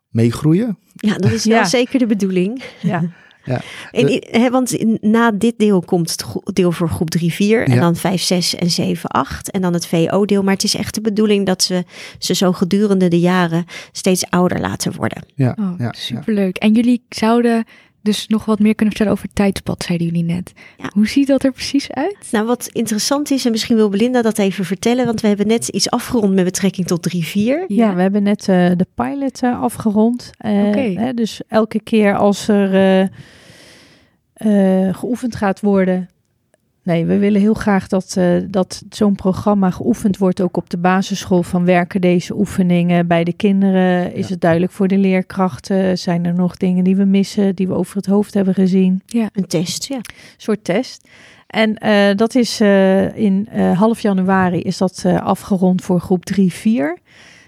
meegroeien. 0.10 0.78
Ja, 0.94 1.18
dat 1.18 1.31
is 1.31 1.46
wel 1.46 1.58
ja. 1.58 1.66
zeker 1.66 2.00
de 2.00 2.06
bedoeling. 2.06 2.64
Ja. 2.81 3.04
Ja. 3.46 3.62
En, 3.92 4.24
he, 4.30 4.50
want 4.50 5.00
na 5.02 5.31
dit 5.31 5.54
deel 5.58 5.81
komt 5.81 6.10
het 6.12 6.56
deel 6.56 6.72
voor 6.72 6.90
groep 6.90 7.10
3, 7.10 7.34
4 7.34 7.68
en 7.68 7.74
ja. 7.74 7.80
dan 7.80 7.96
5, 7.96 8.22
6 8.22 8.56
en 8.56 8.70
7, 8.70 9.10
8 9.10 9.52
en 9.52 9.62
dan 9.62 9.74
het 9.74 9.88
VO-deel. 9.88 10.44
Maar 10.44 10.54
het 10.54 10.64
is 10.64 10.76
echt 10.76 10.94
de 10.94 11.02
bedoeling 11.02 11.46
dat 11.46 11.64
ze 11.64 11.84
ze 12.19 12.36
zo 12.36 12.52
gedurende 12.52 13.08
de 13.08 13.19
jaren 13.19 13.66
steeds 13.92 14.26
ouder 14.30 14.60
laten 14.60 14.94
worden. 14.96 15.26
Ja, 15.36 15.58
oh, 15.60 15.74
ja 15.78 15.94
superleuk. 15.98 16.58
En 16.58 16.74
jullie 16.74 17.06
zouden 17.10 17.66
dus 18.04 18.28
nog 18.28 18.46
wat 18.46 18.60
meer 18.60 18.76
kunnen 18.76 18.96
vertellen 18.96 19.20
over 19.20 19.34
tijdspad, 19.34 19.84
zeiden 19.84 20.08
jullie 20.08 20.24
net. 20.24 20.54
Ja. 20.78 20.90
Hoe 20.94 21.08
ziet 21.08 21.28
dat 21.28 21.44
er 21.44 21.52
precies 21.52 21.92
uit? 21.92 22.18
Nou, 22.32 22.46
wat 22.46 22.70
interessant 22.72 23.32
is, 23.32 23.46
en 23.46 23.52
misschien 23.52 23.76
wil 23.76 23.90
Belinda 23.90 24.22
dat 24.22 24.38
even 24.38 24.66
vertellen, 24.66 25.06
want 25.06 25.22
we 25.22 25.28
hebben 25.28 25.48
net 25.48 25.68
iets 25.68 25.90
afgerond 25.90 26.34
met 26.34 26.44
betrekking 26.44 26.88
tot 26.88 27.16
3-4. 27.16 27.20
Ja. 27.34 27.66
ja, 27.68 27.96
we 27.96 28.02
hebben 28.02 28.24
net 28.24 28.48
uh, 28.48 28.72
de 28.76 28.88
pilot 28.96 29.44
uh, 29.44 29.62
afgerond. 29.62 30.32
Uh, 30.46 30.68
okay. 30.68 31.14
dus 31.14 31.42
elke 31.48 31.80
keer 31.80 32.18
als 32.18 32.48
er 32.48 33.12
geoefend 34.92 35.36
gaat 35.36 35.60
worden, 35.60 36.10
Nee, 36.83 37.06
we 37.06 37.18
willen 37.18 37.41
heel 37.41 37.54
graag 37.54 37.87
dat, 37.87 38.16
uh, 38.18 38.42
dat 38.49 38.83
zo'n 38.90 39.16
programma 39.16 39.69
geoefend 39.69 40.18
wordt, 40.18 40.42
ook 40.42 40.57
op 40.57 40.69
de 40.69 40.78
basisschool. 40.78 41.44
Van 41.44 41.66
werken 41.66 42.02
deze 42.02 42.37
oefeningen 42.37 43.07
bij 43.07 43.23
de 43.23 43.33
kinderen? 43.33 44.13
Is 44.13 44.28
ja. 44.28 44.31
het 44.31 44.42
duidelijk 44.42 44.71
voor 44.71 44.87
de 44.87 44.97
leerkrachten? 44.97 45.97
Zijn 45.97 46.25
er 46.25 46.33
nog 46.33 46.57
dingen 46.57 46.83
die 46.83 46.95
we 46.95 47.06
missen, 47.06 47.56
die 47.56 47.68
we 47.68 47.73
over 47.73 47.95
het 47.95 48.06
hoofd 48.06 48.33
hebben 48.33 48.54
gezien? 48.54 49.02
Ja, 49.06 49.30
een 49.33 49.47
test, 49.47 49.87
ja. 49.87 49.95
Een 49.95 50.04
soort 50.37 50.63
test. 50.63 51.09
En 51.47 51.85
uh, 51.85 52.16
dat 52.16 52.35
is 52.35 52.61
uh, 52.61 53.18
in 53.18 53.47
half 53.73 53.99
januari 53.99 54.59
is 54.61 54.78
dat 54.78 55.06
afgerond 55.06 55.81
voor 55.81 55.99
groep 55.99 56.23
3-4 56.40 57.02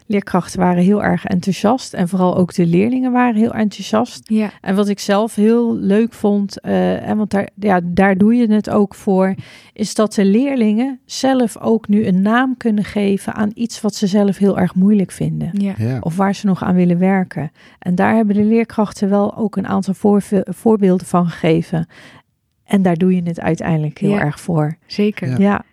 leerkrachten 0.06 0.60
waren 0.60 0.84
heel 0.84 1.04
erg 1.04 1.26
enthousiast. 1.26 1.94
En 1.94 2.08
vooral 2.08 2.38
ook 2.38 2.54
de 2.54 2.66
leerlingen 2.66 3.12
waren 3.12 3.36
heel 3.36 3.54
enthousiast. 3.54 4.30
Ja. 4.30 4.52
En 4.62 4.76
wat 4.76 4.88
ik 4.88 5.00
zelf 5.00 5.36
heel 5.36 5.76
leuk 5.76 6.14
vond, 6.14 6.58
uh, 6.66 7.10
en 7.10 7.18
want 7.18 7.32
daar, 7.32 7.50
ja, 7.60 7.80
daar 7.84 8.18
doe 8.18 8.36
je 8.36 8.48
het 8.48 8.70
ook 8.70 8.96
voor, 8.96 9.36
is 9.74 9.96
dat 9.96 10.14
de 10.14 10.26
leerlingen 10.26 11.00
zelf 11.06 11.58
ook 11.58 11.88
nu 11.88 12.06
een 12.06 12.22
naam 12.22 12.58
kunnen 12.58 12.84
geven 12.84 13.34
aan 13.34 13.52
iets 13.54 13.82
wat 13.82 13.96
ze 13.96 14.08
zelf 14.08 14.38
heel 14.38 14.60
erg 14.60 14.76
moeilijk 14.76 15.12
vinden. 15.12 15.50
Ja. 15.52 15.74
Ja. 15.78 15.98
Of 16.00 16.16
waar 16.16 16.36
ze 16.36 16.46
nog 16.46 16.64
aan 16.64 16.76
willen 16.76 17.00
werken. 17.00 17.52
En 17.80 17.96
daar 17.96 18.16
hebben 18.16 18.36
de 18.36 18.44
leerkrachten 18.44 19.10
wel 19.10 19.38
ook 19.38 19.56
een 19.56 19.68
aantal 19.68 19.94
voor, 19.94 20.24
voorbeelden 20.44 21.08
van 21.08 21.28
gegeven. 21.28 21.88
En 22.64 22.82
daar 22.82 22.96
doe 22.96 23.16
je 23.16 23.22
het 23.24 23.40
uiteindelijk 23.40 23.98
heel 23.98 24.20
erg 24.20 24.40
voor. 24.40 24.78
Zeker. 24.86 25.42
ja. 25.42 25.64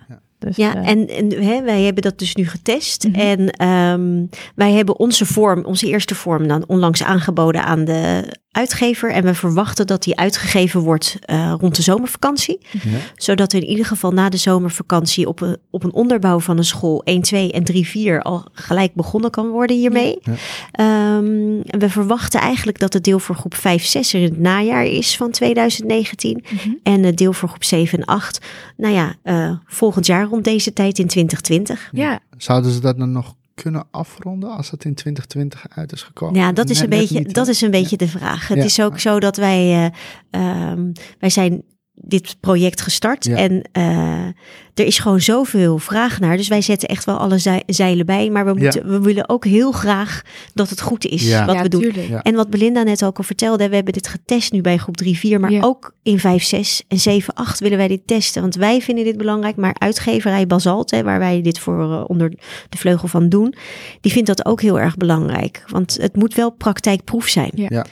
Dus, 0.44 0.56
ja, 0.56 0.76
uh, 0.76 0.88
en, 0.88 1.08
en 1.08 1.44
hè, 1.44 1.62
wij 1.62 1.82
hebben 1.82 2.02
dat 2.02 2.18
dus 2.18 2.34
nu 2.34 2.48
getest. 2.48 3.04
Mm 3.04 3.14
-hmm. 3.14 3.20
En 3.20 3.68
um, 3.68 4.28
wij 4.54 4.72
hebben 4.72 4.98
onze 4.98 5.26
vorm, 5.26 5.64
onze 5.64 5.86
eerste 5.86 6.14
vorm, 6.14 6.48
dan 6.48 6.64
onlangs 6.66 7.02
aangeboden 7.02 7.64
aan 7.64 7.84
de 7.84 8.24
uitgever. 8.52 9.10
En 9.10 9.24
we 9.24 9.34
verwachten 9.34 9.86
dat 9.86 10.02
die 10.02 10.18
uitgegeven 10.18 10.80
wordt 10.80 11.18
uh, 11.26 11.54
rond 11.60 11.76
de 11.76 11.82
zomervakantie. 11.82 12.58
Ja. 12.70 12.80
Zodat 13.16 13.52
er 13.52 13.62
in 13.62 13.68
ieder 13.68 13.86
geval 13.86 14.10
na 14.10 14.28
de 14.28 14.36
zomervakantie 14.36 15.28
op 15.28 15.40
een, 15.40 15.56
op 15.70 15.84
een 15.84 15.92
onderbouw 15.92 16.40
van 16.40 16.58
een 16.58 16.64
school 16.64 17.02
1, 17.04 17.22
2 17.22 17.52
en 17.52 17.64
3, 17.64 17.86
4 17.86 18.22
al 18.22 18.46
gelijk 18.52 18.94
begonnen 18.94 19.30
kan 19.30 19.48
worden 19.48 19.76
hiermee. 19.76 20.18
Ja. 20.22 21.16
Um, 21.16 21.62
en 21.62 21.78
we 21.78 21.88
verwachten 21.88 22.40
eigenlijk 22.40 22.78
dat 22.78 22.92
het 22.92 23.04
deel 23.04 23.18
voor 23.18 23.34
groep 23.34 23.54
5, 23.54 23.84
6 23.84 24.14
er 24.14 24.20
in 24.20 24.28
het 24.28 24.38
najaar 24.38 24.84
is 24.84 25.16
van 25.16 25.30
2019. 25.30 26.44
Mm 26.50 26.58
-hmm. 26.58 26.78
En 26.82 27.02
het 27.02 27.16
deel 27.16 27.32
voor 27.32 27.48
groep 27.48 27.64
7 27.64 27.98
en 27.98 28.04
8, 28.04 28.46
nou 28.76 28.94
ja, 28.94 29.14
uh, 29.24 29.50
volgend 29.66 30.06
jaar 30.06 30.26
rond 30.32 30.44
deze 30.44 30.72
tijd 30.72 30.98
in 30.98 31.06
2020. 31.06 31.88
Ja. 31.92 32.20
Zouden 32.36 32.70
ze 32.70 32.80
dat 32.80 32.98
dan 32.98 33.12
nog 33.12 33.34
kunnen 33.54 33.84
afronden 33.90 34.50
als 34.50 34.70
het 34.70 34.84
in 34.84 34.94
2020 34.94 35.66
uit 35.68 35.92
is 35.92 36.02
gekomen? 36.02 36.40
Ja, 36.40 36.52
dat 36.52 36.70
is 36.70 36.80
een 36.80 36.88
beetje, 36.88 37.18
niet, 37.18 37.34
dat 37.34 37.48
is 37.48 37.60
een 37.60 37.70
beetje 37.70 37.96
ja. 37.98 38.06
de 38.06 38.12
vraag. 38.12 38.48
Het 38.48 38.58
ja. 38.58 38.64
is 38.64 38.80
ook 38.80 38.98
zo 38.98 39.20
dat 39.20 39.36
wij, 39.36 39.92
uh, 40.30 40.70
um, 40.70 40.92
wij 41.18 41.30
zijn 41.30 41.62
dit 41.94 42.36
project 42.40 42.80
gestart. 42.80 43.26
En 43.26 43.68
uh, 43.78 44.26
er 44.74 44.84
is 44.84 44.98
gewoon 44.98 45.20
zoveel 45.20 45.78
vraag 45.78 46.20
naar. 46.20 46.36
Dus 46.36 46.48
wij 46.48 46.60
zetten 46.60 46.88
echt 46.88 47.04
wel 47.04 47.16
alle 47.16 47.62
zeilen 47.66 48.06
bij. 48.06 48.30
Maar 48.30 48.44
we, 48.44 48.54
moeten, 48.54 48.88
we 48.88 49.00
willen 49.00 49.28
ook 49.28 49.44
heel 49.44 49.72
graag 49.72 50.22
dat 50.54 50.70
het 50.70 50.80
goed 50.80 51.06
is 51.06 51.44
wat 51.44 51.60
we 51.60 51.68
doen. 51.68 51.92
En 52.22 52.34
wat 52.34 52.50
Belinda 52.50 52.82
net 52.82 53.04
ook 53.04 53.18
al 53.18 53.24
vertelde. 53.24 53.68
We 53.68 53.74
hebben 53.74 53.92
dit 53.92 54.08
getest 54.08 54.52
nu 54.52 54.60
bij 54.60 54.76
groep 54.76 54.96
3, 54.96 55.18
4. 55.18 55.40
Maar 55.40 55.58
ook 55.60 55.94
in 56.02 56.18
5, 56.18 56.42
6 56.42 56.82
en 56.88 56.98
7, 56.98 57.34
8 57.34 57.60
willen 57.60 57.78
wij 57.78 57.88
dit 57.88 58.06
testen. 58.06 58.42
Want 58.42 58.54
wij 58.54 58.80
vinden 58.80 59.04
dit 59.04 59.16
belangrijk. 59.16 59.56
Maar 59.56 59.74
uitgeverij 59.78 60.46
Basalt, 60.46 60.90
hè, 60.90 61.02
waar 61.02 61.18
wij 61.18 61.42
dit 61.42 61.58
voor 61.58 61.78
uh, 61.78 62.04
onder 62.06 62.30
de 62.68 62.78
vleugel 62.78 63.08
van 63.08 63.28
doen. 63.28 63.54
Die 64.00 64.12
vindt 64.12 64.28
dat 64.28 64.46
ook 64.46 64.60
heel 64.60 64.80
erg 64.80 64.96
belangrijk. 64.96 65.64
Want 65.66 65.98
het 66.00 66.16
moet 66.16 66.34
wel 66.34 66.50
praktijkproef 66.50 67.28
zijn. 67.28 67.50
Ja. 67.54 67.86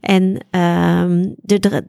En 0.00 0.22
um, 0.50 1.34
de, 1.42 1.84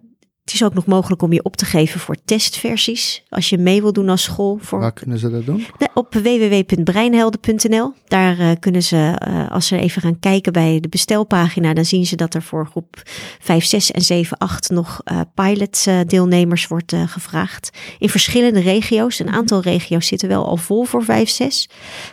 het 0.47 0.55
is 0.55 0.63
ook 0.63 0.73
nog 0.73 0.85
mogelijk 0.85 1.21
om 1.21 1.33
je 1.33 1.43
op 1.43 1.55
te 1.55 1.65
geven 1.65 1.99
voor 1.99 2.15
testversies. 2.25 3.23
Als 3.29 3.49
je 3.49 3.57
mee 3.57 3.81
wil 3.81 3.93
doen 3.93 4.09
als 4.09 4.23
school. 4.23 4.57
Voor... 4.61 4.79
Waar 4.79 4.93
kunnen 4.93 5.19
ze 5.19 5.29
dat 5.29 5.45
doen? 5.45 5.65
Op 5.93 6.13
www.breinhelden.nl. 6.13 7.93
Daar 8.07 8.39
uh, 8.39 8.51
kunnen 8.59 8.83
ze, 8.83 9.21
uh, 9.27 9.51
als 9.51 9.67
ze 9.67 9.77
even 9.77 10.01
gaan 10.01 10.19
kijken 10.19 10.53
bij 10.53 10.79
de 10.79 10.87
bestelpagina, 10.89 11.73
dan 11.73 11.85
zien 11.85 12.05
ze 12.05 12.15
dat 12.15 12.33
er 12.33 12.41
voor 12.41 12.67
groep 12.67 13.01
5, 13.39 13.65
6 13.65 13.91
en 13.91 14.01
7, 14.01 14.37
8 14.37 14.69
nog 14.69 15.01
uh, 15.11 15.21
pilot 15.33 15.85
deelnemers 16.09 16.67
wordt 16.67 16.93
gevraagd. 17.05 17.77
In 17.99 18.09
verschillende 18.09 18.59
regio's. 18.59 19.19
Een 19.19 19.29
aantal 19.31 19.61
regio's 19.61 20.07
zitten 20.07 20.27
wel 20.27 20.45
al 20.45 20.57
vol 20.57 20.83
voor 20.83 21.03
5, 21.03 21.29
6. 21.29 21.69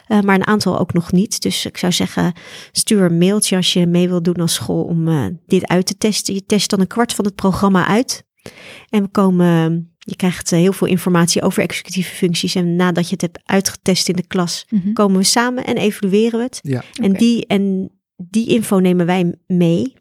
maar 0.08 0.34
een 0.34 0.46
aantal 0.46 0.78
ook 0.78 0.92
nog 0.92 1.12
niet. 1.12 1.42
Dus 1.42 1.66
ik 1.66 1.76
zou 1.76 1.92
zeggen, 1.92 2.32
stuur 2.72 3.02
een 3.02 3.18
mailtje 3.18 3.56
als 3.56 3.72
je 3.72 3.86
mee 3.86 4.08
wil 4.08 4.22
doen 4.22 4.36
als 4.36 4.54
school 4.54 4.82
om 4.82 5.38
dit 5.46 5.68
uit 5.68 5.86
te 5.86 5.96
testen. 5.96 6.34
Je 6.34 6.46
test 6.46 6.70
dan 6.70 6.80
een 6.80 6.86
kwart 6.86 7.12
van 7.12 7.24
het 7.24 7.34
programma 7.34 7.86
uit. 7.86 8.23
En 8.88 9.02
we 9.02 9.08
komen, 9.08 9.90
je 9.98 10.16
krijgt 10.16 10.52
eh, 10.52 10.58
heel 10.58 10.72
veel 10.72 10.86
informatie 10.86 11.42
over 11.42 11.62
executieve 11.62 12.14
functies. 12.14 12.54
En 12.54 12.76
nadat 12.76 13.04
je 13.04 13.12
het 13.12 13.20
hebt 13.20 13.40
uitgetest 13.44 14.08
in 14.08 14.16
de 14.16 14.26
klas, 14.26 14.66
mhm. 14.68 14.92
komen 14.92 15.18
we 15.18 15.24
samen 15.24 15.64
en 15.64 15.76
evalueren 15.76 16.38
we 16.38 16.44
het. 16.44 16.60
Ja. 16.62 16.84
En, 17.00 17.12
die, 17.12 17.46
en 17.46 17.90
die 18.16 18.48
info 18.48 18.78
nemen 18.78 19.06
wij 19.06 19.34
mee 19.46 19.94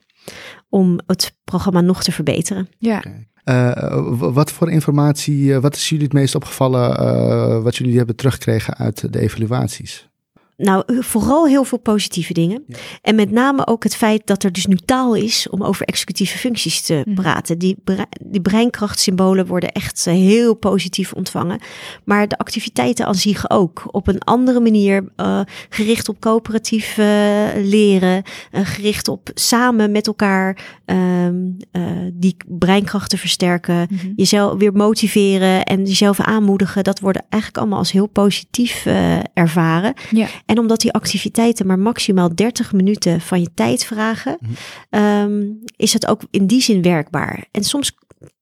om 0.70 1.00
het 1.06 1.38
programma 1.44 1.82
nog 1.82 2.04
te 2.04 2.12
verbeteren. 2.12 2.68
Ja. 2.78 3.04
Uh, 3.46 4.32
wat 4.34 4.52
voor 4.52 4.72
informatie, 4.72 5.60
wat 5.60 5.76
is 5.76 5.90
jullie 5.90 6.04
het 6.04 6.14
meest 6.14 6.36
opgevallen, 6.36 7.02
uh, 7.02 7.64
wat 7.64 7.76
jullie 7.76 7.98
hebben 7.98 8.16
teruggekregen 8.16 8.78
uit 8.78 9.14
de 9.14 9.20
evaluaties? 9.20 10.10
Nou, 10.58 10.84
vooral 10.88 11.48
heel 11.48 11.64
veel 11.64 11.78
positieve 11.78 12.34
dingen. 12.34 12.66
En 13.02 13.16
met 13.16 13.32
name 13.32 13.68
ook 13.68 13.84
het 13.84 13.96
feit 13.96 14.22
dat 14.26 14.44
er 14.44 14.52
dus 14.52 14.66
nu 14.66 14.76
taal 14.76 15.16
is 15.16 15.50
om 15.50 15.64
over 15.64 15.86
executieve 15.86 16.38
functies 16.38 16.82
te 16.82 17.04
mhm. 17.06 17.16
praten. 17.16 17.58
Die, 17.58 17.78
die 18.22 18.42
breinkrachtsymbolen 18.42 19.46
worden 19.46 19.72
echt 19.72 20.08
eh, 20.08 20.14
heel 20.14 20.54
positief 20.54 21.14
ontvangen. 21.14 21.60
Maar 22.06 22.28
de 22.28 22.38
activiteiten 22.38 23.06
aan 23.06 23.16
zich 23.16 23.50
ook. 23.50 23.84
Op 23.92 24.08
een 24.08 24.20
andere 24.20 24.60
manier, 24.60 25.04
uh, 25.18 25.40
gericht 25.70 26.10
op 26.10 26.20
coöperatief 26.20 26.98
uh, 26.98 27.06
leren. 27.56 28.24
gericht 28.52 29.08
op 29.08 29.30
samen 29.34 29.92
met 29.92 30.08
elkaar 30.08 30.58
ehm, 30.86 31.52
die 32.14 32.36
breinkrachten 32.48 33.18
versterken. 33.18 33.88
Mhm. 33.90 34.12
Jezelf 34.16 34.58
weer 34.58 34.74
motiveren 34.74 35.64
en 35.64 35.86
jezelf 35.86 36.20
aanmoedigen. 36.20 36.84
Dat 36.84 37.00
worden 37.00 37.26
eigenlijk 37.30 37.62
allemaal 37.62 37.80
als 37.80 37.92
heel 37.92 38.08
positief 38.08 38.86
ervaren. 39.34 39.94
Ja. 40.10 40.28
En 40.46 40.60
omdat 40.60 40.82
die 40.82 40.94
activiteiten 40.94 41.68
maar 41.68 41.80
maximaal 41.80 42.36
30 42.36 42.74
minuten 42.74 43.22
van 43.22 43.42
je 43.42 43.50
tijd 43.54 43.86
vragen, 43.86 44.38
mhm. 44.40 44.52
ehm, 44.90 45.44
is 45.76 45.94
het 45.94 46.08
ook 46.08 46.22
in 46.32 46.48
die 46.48 46.62
zin 46.62 46.82
werkbaar. 46.82 47.46
En 47.52 47.64
soms 47.64 47.92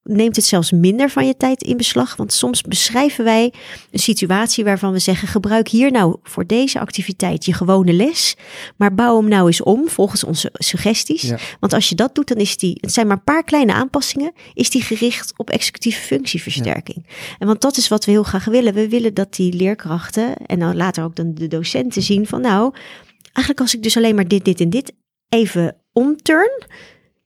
neemt 0.04 0.36
het 0.36 0.46
zelfs 0.46 0.72
minder 0.72 1.10
van 1.10 1.28
je 1.28 1.38
tijd 1.38 1.64
in 1.64 1.78
beslag. 1.78 2.16
Want 2.16 2.34
soms 2.34 2.62
beschrijven 2.62 3.24
wij 3.24 3.54
een 3.92 4.00
situatie 4.00 4.64
waarvan 4.64 4.92
we 4.92 5.00
zeggen: 5.00 5.28
gebruik 5.28 5.68
hier 5.68 5.92
nou 5.92 6.18
voor 6.24 6.46
deze 6.46 6.80
activiteit 6.80 7.46
je 7.46 7.54
gewone 7.54 7.94
les, 7.94 8.36
maar 8.78 8.94
bouw 8.94 9.20
hem 9.20 9.30
nou 9.30 9.48
eens 9.48 9.64
om 9.64 9.90
volgens 9.90 10.24
onze 10.24 10.50
suggesties. 10.54 11.34
Want 11.60 11.74
als 11.74 11.90
je 11.90 11.96
dat 11.96 12.16
doet, 12.16 12.28
dan 12.28 12.38
is 12.38 12.58
die, 12.58 12.78
het 12.82 12.94
zijn 12.94 13.08
maar 13.08 13.18
een 13.18 13.24
paar 13.24 13.44
kleine 13.44 13.74
aanpassingen, 13.74 14.32
is 14.54 14.70
die 14.70 14.82
gericht 14.82 15.34
op 15.38 15.50
executieve 15.50 16.02
functieversterking. 16.02 17.06
En 17.40 17.48
want 17.48 17.62
dat 17.62 17.78
is 17.78 17.88
wat 17.88 18.06
we 18.06 18.12
heel 18.12 18.24
graag 18.24 18.46
willen. 18.46 18.74
We 18.74 18.90
willen 18.90 19.14
dat 19.14 19.36
die 19.36 19.54
leerkrachten 19.54 20.36
en 20.36 20.60
dan 20.60 20.76
later 20.76 21.04
ook 21.04 21.16
dan 21.16 21.34
de 21.34 21.48
docenten 21.48 22.02
zien 22.02 22.28
van 22.28 22.42
nou, 22.42 22.74
eigenlijk 23.22 23.60
als 23.60 23.76
ik 23.76 23.84
dus 23.84 23.98
alleen 23.98 24.16
maar 24.16 24.28
dit, 24.28 24.46
dit 24.46 24.60
en 24.60 24.70
dit 24.70 24.94
even 25.30 25.76
omturn, 25.94 26.64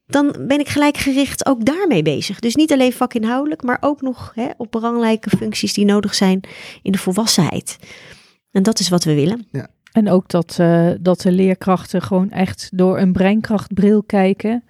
dan 0.05 0.35
ben 0.39 0.59
ik 0.59 0.69
gelijk 0.69 0.97
gericht 0.97 1.45
ook 1.45 1.65
daarmee 1.65 2.01
bezig. 2.01 2.39
Dus 2.39 2.55
niet 2.55 2.71
alleen 2.71 2.93
vakinhoudelijk, 2.93 3.63
maar 3.63 3.77
ook 3.81 4.01
nog 4.01 4.31
hè, 4.35 4.47
op 4.57 4.71
belangrijke 4.71 5.29
functies 5.29 5.74
die 5.74 5.85
nodig 5.85 6.15
zijn 6.15 6.39
in 6.81 6.91
de 6.91 6.97
volwassenheid. 6.97 7.77
En 8.51 8.63
dat 8.63 8.79
is 8.79 8.89
wat 8.89 9.03
we 9.03 9.13
willen. 9.13 9.47
Ja. 9.51 9.67
En 9.91 10.09
ook 10.09 10.29
dat, 10.29 10.57
uh, 10.62 10.91
dat 11.00 11.21
de 11.21 11.31
leerkrachten 11.31 12.01
gewoon 12.01 12.31
echt 12.31 12.69
door 12.74 13.00
een 13.00 13.13
breinkrachtbril 13.13 14.03
kijken 14.03 14.63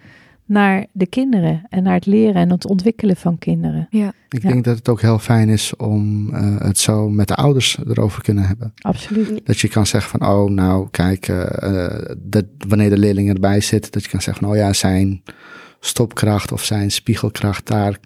naar 0.45 0.85
de 0.91 1.07
kinderen 1.07 1.65
en 1.69 1.83
naar 1.83 1.93
het 1.93 2.05
leren 2.05 2.35
en 2.35 2.51
het 2.51 2.67
ontwikkelen 2.67 3.15
van 3.15 3.37
kinderen. 3.37 3.87
Ja. 3.89 4.13
Ik 4.29 4.41
denk 4.41 4.63
dat 4.63 4.77
het 4.77 4.89
ook 4.89 5.01
heel 5.01 5.19
fijn 5.19 5.49
is 5.49 5.75
om 5.75 6.29
uh, 6.29 6.59
het 6.59 6.77
zo 6.77 7.09
met 7.09 7.27
de 7.27 7.35
ouders 7.35 7.77
erover 7.87 8.21
kunnen 8.21 8.43
hebben. 8.43 8.73
Absoluut. 8.81 9.45
Dat 9.45 9.59
je 9.59 9.67
kan 9.67 9.85
zeggen 9.85 10.19
van, 10.19 10.29
oh 10.29 10.49
nou 10.49 10.87
kijk, 10.91 11.27
uh, 11.27 11.87
dat, 12.17 12.45
wanneer 12.67 12.89
de 12.89 12.97
leerling 12.97 13.29
erbij 13.29 13.61
zit, 13.61 13.93
dat 13.93 14.03
je 14.03 14.09
kan 14.09 14.21
zeggen 14.21 14.43
van, 14.43 14.53
oh 14.53 14.59
ja, 14.59 14.73
zijn 14.73 15.23
stopkracht 15.79 16.51
of 16.51 16.63
zijn 16.63 16.91
spiegelkracht, 16.91 17.67
daar 17.67 17.97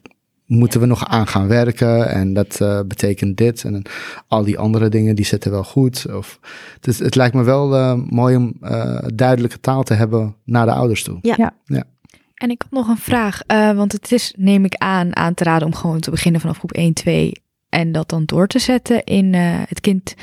moeten 0.46 0.80
we 0.80 0.86
nog 0.86 1.08
aan 1.08 1.28
gaan 1.28 1.48
werken 1.48 2.10
en 2.10 2.34
dat 2.34 2.60
uh, 2.62 2.80
betekent 2.88 3.38
dit 3.38 3.64
en 3.64 3.82
al 4.28 4.44
die 4.44 4.60
andere 4.60 4.90
dingen 4.90 5.16
die 5.16 5.26
zitten 5.26 5.52
wel 5.52 5.64
goed. 5.64 6.06
Of, 6.16 6.40
het, 6.82 7.00
het 7.00 7.16
lijkt 7.16 7.36
me 7.36 7.44
wel 7.44 7.76
uh, 7.76 7.94
mooi 8.10 8.36
om 8.36 8.54
uh, 8.62 8.98
duidelijke 9.14 9.60
taal 9.60 9.84
te 9.84 9.94
hebben 9.94 10.36
naar 10.46 10.66
de 10.66 10.72
ouders 10.72 11.04
toe. 11.04 11.18
Ja. 11.22 11.54
ja. 11.66 11.84
En 12.40 12.50
ik 12.50 12.62
had 12.62 12.72
nog 12.72 12.88
een 12.88 12.98
vraag, 12.98 13.42
uh, 13.48 13.72
want 13.72 13.92
het 13.92 14.12
is, 14.12 14.34
neem 14.38 14.66
ik 14.66 14.76
aan, 14.76 15.16
aan 15.16 15.34
te 15.34 15.44
raden 15.44 15.68
om 15.68 15.74
gewoon 15.74 16.00
te 16.00 16.12
beginnen 16.12 16.42
vanaf 16.42 16.58
groep 16.58 16.72
1, 16.72 16.94
2 16.94 17.32
en 17.70 17.92
dat 17.92 18.10
dan 18.10 18.26
door 18.26 18.48
te 18.48 18.60
zetten 18.60 19.04
in 19.04 19.34
uh, 19.34 19.62
het 19.68 19.80
kind, 19.80 20.16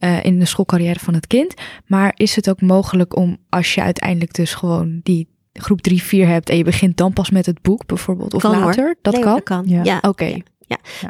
uh, 0.00 0.24
in 0.24 0.38
de 0.38 0.44
schoolcarrière 0.44 0.98
van 0.98 1.14
het 1.14 1.26
kind. 1.26 1.54
Maar 1.86 2.12
is 2.16 2.36
het 2.36 2.50
ook 2.50 2.60
mogelijk 2.60 3.16
om, 3.16 3.36
als 3.48 3.74
je 3.74 3.82
uiteindelijk 3.82 4.34
dus 4.34 4.54
gewoon 4.54 5.00
die 5.02 5.28
groep 5.52 5.80
3, 5.80 6.02
4 6.02 6.26
hebt 6.26 6.50
en 6.50 6.56
je 6.56 6.64
begint 6.64 6.96
dan 6.96 7.12
pas 7.12 7.30
met 7.30 7.46
het 7.46 7.62
boek 7.62 7.86
bijvoorbeeld, 7.86 8.34
of 8.34 8.42
kan, 8.42 8.58
later? 8.58 8.84
Hoor. 8.84 8.96
Dat 9.02 9.12
nee, 9.12 9.22
kan? 9.22 9.34
Dat 9.34 9.42
kan, 9.42 9.64
ja. 9.66 9.84
ja. 9.84 9.98
Oké. 10.02 10.24
Ja. 10.24 10.38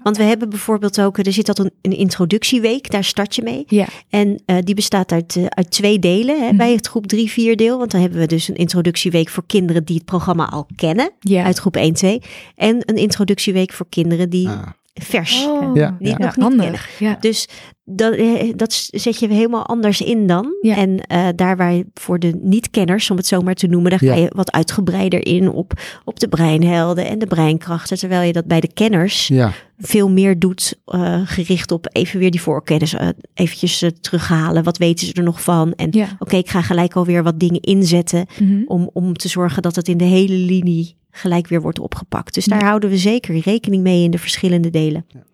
Want 0.03 0.17
we 0.17 0.23
hebben 0.23 0.49
bijvoorbeeld 0.49 1.01
ook, 1.01 1.19
er 1.19 1.33
zit 1.33 1.49
altijd 1.49 1.69
een, 1.69 1.93
een 1.93 1.99
introductieweek, 1.99 2.91
daar 2.91 3.05
start 3.05 3.35
je 3.35 3.43
mee. 3.43 3.65
Ja. 3.67 3.87
En 4.09 4.43
uh, 4.47 4.57
die 4.61 4.75
bestaat 4.75 5.13
uit, 5.13 5.35
uh, 5.35 5.47
uit 5.47 5.71
twee 5.71 5.99
delen 5.99 6.41
hè, 6.41 6.51
mm. 6.51 6.57
bij 6.57 6.73
het 6.73 6.87
groep 6.87 7.07
3, 7.07 7.31
4 7.31 7.57
deel. 7.57 7.79
Want 7.79 7.91
dan 7.91 8.01
hebben 8.01 8.19
we 8.19 8.27
dus 8.27 8.49
een 8.49 8.57
introductieweek 8.57 9.29
voor 9.29 9.47
kinderen 9.47 9.85
die 9.85 9.97
het 9.97 10.05
programma 10.05 10.49
al 10.49 10.67
kennen, 10.77 11.11
ja. 11.21 11.45
uit 11.45 11.59
groep 11.59 11.77
1, 11.77 11.95
2. 11.95 12.23
En 12.55 12.83
een 12.85 12.97
introductieweek 12.97 13.73
voor 13.73 13.87
kinderen 13.89 14.31
die 14.31 14.49
ah 14.49 14.67
vers. 15.03 15.47
Oh, 15.47 15.77
ja, 15.77 15.97
die 15.99 16.09
ja. 16.09 16.17
nog 16.19 16.37
niet 16.37 16.45
handig. 16.45 16.99
Ja. 16.99 17.17
Dus 17.21 17.49
dat, 17.85 18.15
eh, 18.15 18.53
dat 18.57 18.89
zet 18.91 19.19
je 19.19 19.29
helemaal 19.29 19.67
anders 19.67 20.01
in 20.01 20.27
dan. 20.27 20.57
Ja. 20.61 20.77
En 20.77 21.01
uh, 21.13 21.29
daar 21.37 21.57
waar 21.57 21.73
je 21.73 21.87
voor 21.95 22.19
de 22.19 22.39
niet-kenners, 22.43 23.11
om 23.11 23.17
het 23.17 23.27
zo 23.27 23.41
maar 23.41 23.55
te 23.55 23.67
noemen, 23.67 23.91
daar 23.91 23.99
ga 23.99 24.15
je 24.15 24.33
wat 24.35 24.53
uitgebreider 24.53 25.27
in 25.27 25.51
op, 25.51 25.73
op 26.05 26.21
de 26.21 26.29
breinhelden 26.29 27.07
en 27.07 27.19
de 27.19 27.27
breinkrachten. 27.27 27.99
Terwijl 27.99 28.23
je 28.23 28.33
dat 28.33 28.47
bij 28.47 28.61
de 28.61 28.73
kenners 28.73 29.27
ja. 29.27 29.53
veel 29.79 30.11
meer 30.11 30.39
doet, 30.39 30.79
uh, 30.87 31.21
gericht 31.25 31.71
op 31.71 31.87
even 31.93 32.19
weer 32.19 32.31
die 32.31 32.43
voorkennis 32.43 32.95
uh, 32.95 33.09
eventjes 33.35 33.85
terughalen. 34.01 34.63
Wat 34.65 34.79
weten 34.79 35.07
ze 35.07 35.13
er 35.13 35.23
nog 35.23 35.43
van? 35.43 35.73
En 35.73 35.89
ja. 35.91 36.05
oké, 36.05 36.15
okay, 36.19 36.39
ik 36.39 36.51
ga 36.51 36.63
gelijk 36.63 36.95
alweer 36.95 37.23
wat 37.23 37.41
dingen 37.41 37.61
inzetten 37.61 38.27
mm 38.39 38.49
-hmm. 38.49 38.65
om, 38.67 38.91
om 38.93 39.15
te 39.15 39.29
zorgen 39.29 39.63
dat 39.63 39.77
het 39.77 39.89
in 39.89 39.99
de 39.99 40.05
hele 40.05 40.35
linie 40.35 40.97
gelijk 41.17 41.49
weer 41.49 41.61
wordt 41.61 41.79
opgepakt. 41.79 42.35
Dus 42.35 42.45
daar 42.45 42.65
houden 42.65 42.91
we 42.91 42.97
zeker 42.97 43.41
rekening 43.41 43.83
mee 43.83 44.03
in 44.03 44.11
de 44.11 44.19
verschillende 44.19 44.71
delen. 44.71 45.05
Ja. 45.09 45.25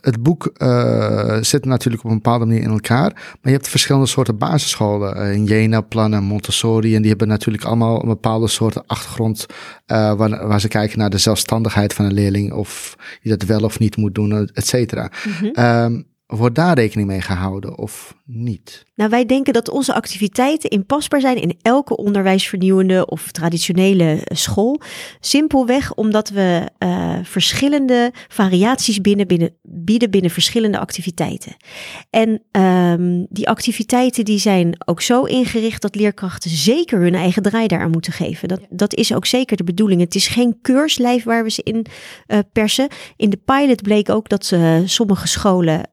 Het 0.00 0.22
boek 0.22 0.54
uh, 0.56 1.36
zit 1.40 1.64
natuurlijk 1.64 2.04
op 2.04 2.10
een 2.10 2.16
bepaalde 2.16 2.44
manier 2.44 2.62
in 2.62 2.70
elkaar. 2.70 3.12
Maar 3.12 3.38
je 3.42 3.50
hebt 3.50 3.68
verschillende 3.68 4.06
soorten 4.06 4.38
basisscholen. 4.38 5.16
Uh, 5.16 5.32
in 5.32 5.44
Jena, 5.44 5.80
Plannen, 5.80 6.22
Montessori. 6.22 6.94
En 6.94 7.00
die 7.00 7.10
hebben 7.10 7.28
natuurlijk 7.28 7.64
allemaal 7.64 8.02
een 8.02 8.08
bepaalde 8.08 8.48
soort 8.48 8.88
achtergrond. 8.88 9.46
Uh, 9.86 10.14
waar, 10.14 10.46
waar, 10.46 10.60
ze 10.60 10.68
kijken 10.68 10.98
naar 10.98 11.10
de 11.10 11.18
zelfstandigheid 11.18 11.94
van 11.94 12.04
een 12.04 12.12
leerling. 12.12 12.52
Of 12.52 12.96
je 13.20 13.28
dat 13.28 13.42
wel 13.42 13.60
of 13.60 13.78
niet 13.78 13.96
moet 13.96 14.14
doen, 14.14 14.48
et 14.52 14.66
cetera. 14.66 15.10
Mhm. 15.24 15.44
Mm 15.44 15.50
-hmm. 15.54 15.64
um, 15.64 16.06
wordt 16.36 16.54
daar 16.54 16.74
rekening 16.74 17.08
mee 17.08 17.20
gehouden 17.20 17.78
of 17.78 18.16
niet? 18.24 18.86
Nou, 18.94 19.10
wij 19.10 19.26
denken 19.26 19.52
dat 19.52 19.68
onze 19.68 19.94
activiteiten 19.94 20.70
inpasbaar 20.70 21.20
zijn 21.20 21.40
in 21.40 21.58
elke 21.62 21.96
onderwijsvernieuwende 21.96 23.06
of 23.06 23.30
traditionele 23.32 24.20
school. 24.24 24.80
Simpelweg 25.20 25.94
omdat 25.94 26.28
we 26.28 26.68
uh, 26.78 27.18
verschillende 27.22 28.12
variaties 28.28 29.00
binnen, 29.00 29.26
binnen, 29.26 29.54
bieden 29.62 30.10
binnen 30.10 30.30
verschillende 30.30 30.78
activiteiten. 30.78 31.56
En 32.10 32.42
um, 32.62 33.26
die 33.30 33.48
activiteiten 33.48 34.24
die 34.24 34.38
zijn 34.38 34.74
ook 34.86 35.00
zo 35.00 35.22
ingericht 35.22 35.82
dat 35.82 35.94
leerkrachten 35.94 36.50
zeker 36.50 37.00
hun 37.00 37.14
eigen 37.14 37.42
draai 37.42 37.66
daaraan 37.66 37.90
moeten 37.90 38.12
geven. 38.12 38.48
Dat, 38.48 38.60
dat 38.70 38.94
is 38.94 39.14
ook 39.14 39.26
zeker 39.26 39.56
de 39.56 39.64
bedoeling. 39.64 40.00
Het 40.00 40.14
is 40.14 40.26
geen 40.26 40.58
keurslijf 40.62 41.24
waar 41.24 41.42
we 41.42 41.50
ze 41.50 41.62
in 41.62 41.86
uh, 42.26 42.38
persen. 42.52 42.88
In 43.16 43.30
de 43.30 43.40
pilot 43.44 43.82
bleek 43.82 44.10
ook 44.10 44.28
dat 44.28 44.50
uh, 44.54 44.78
sommige 44.84 45.28
scholen 45.28 45.90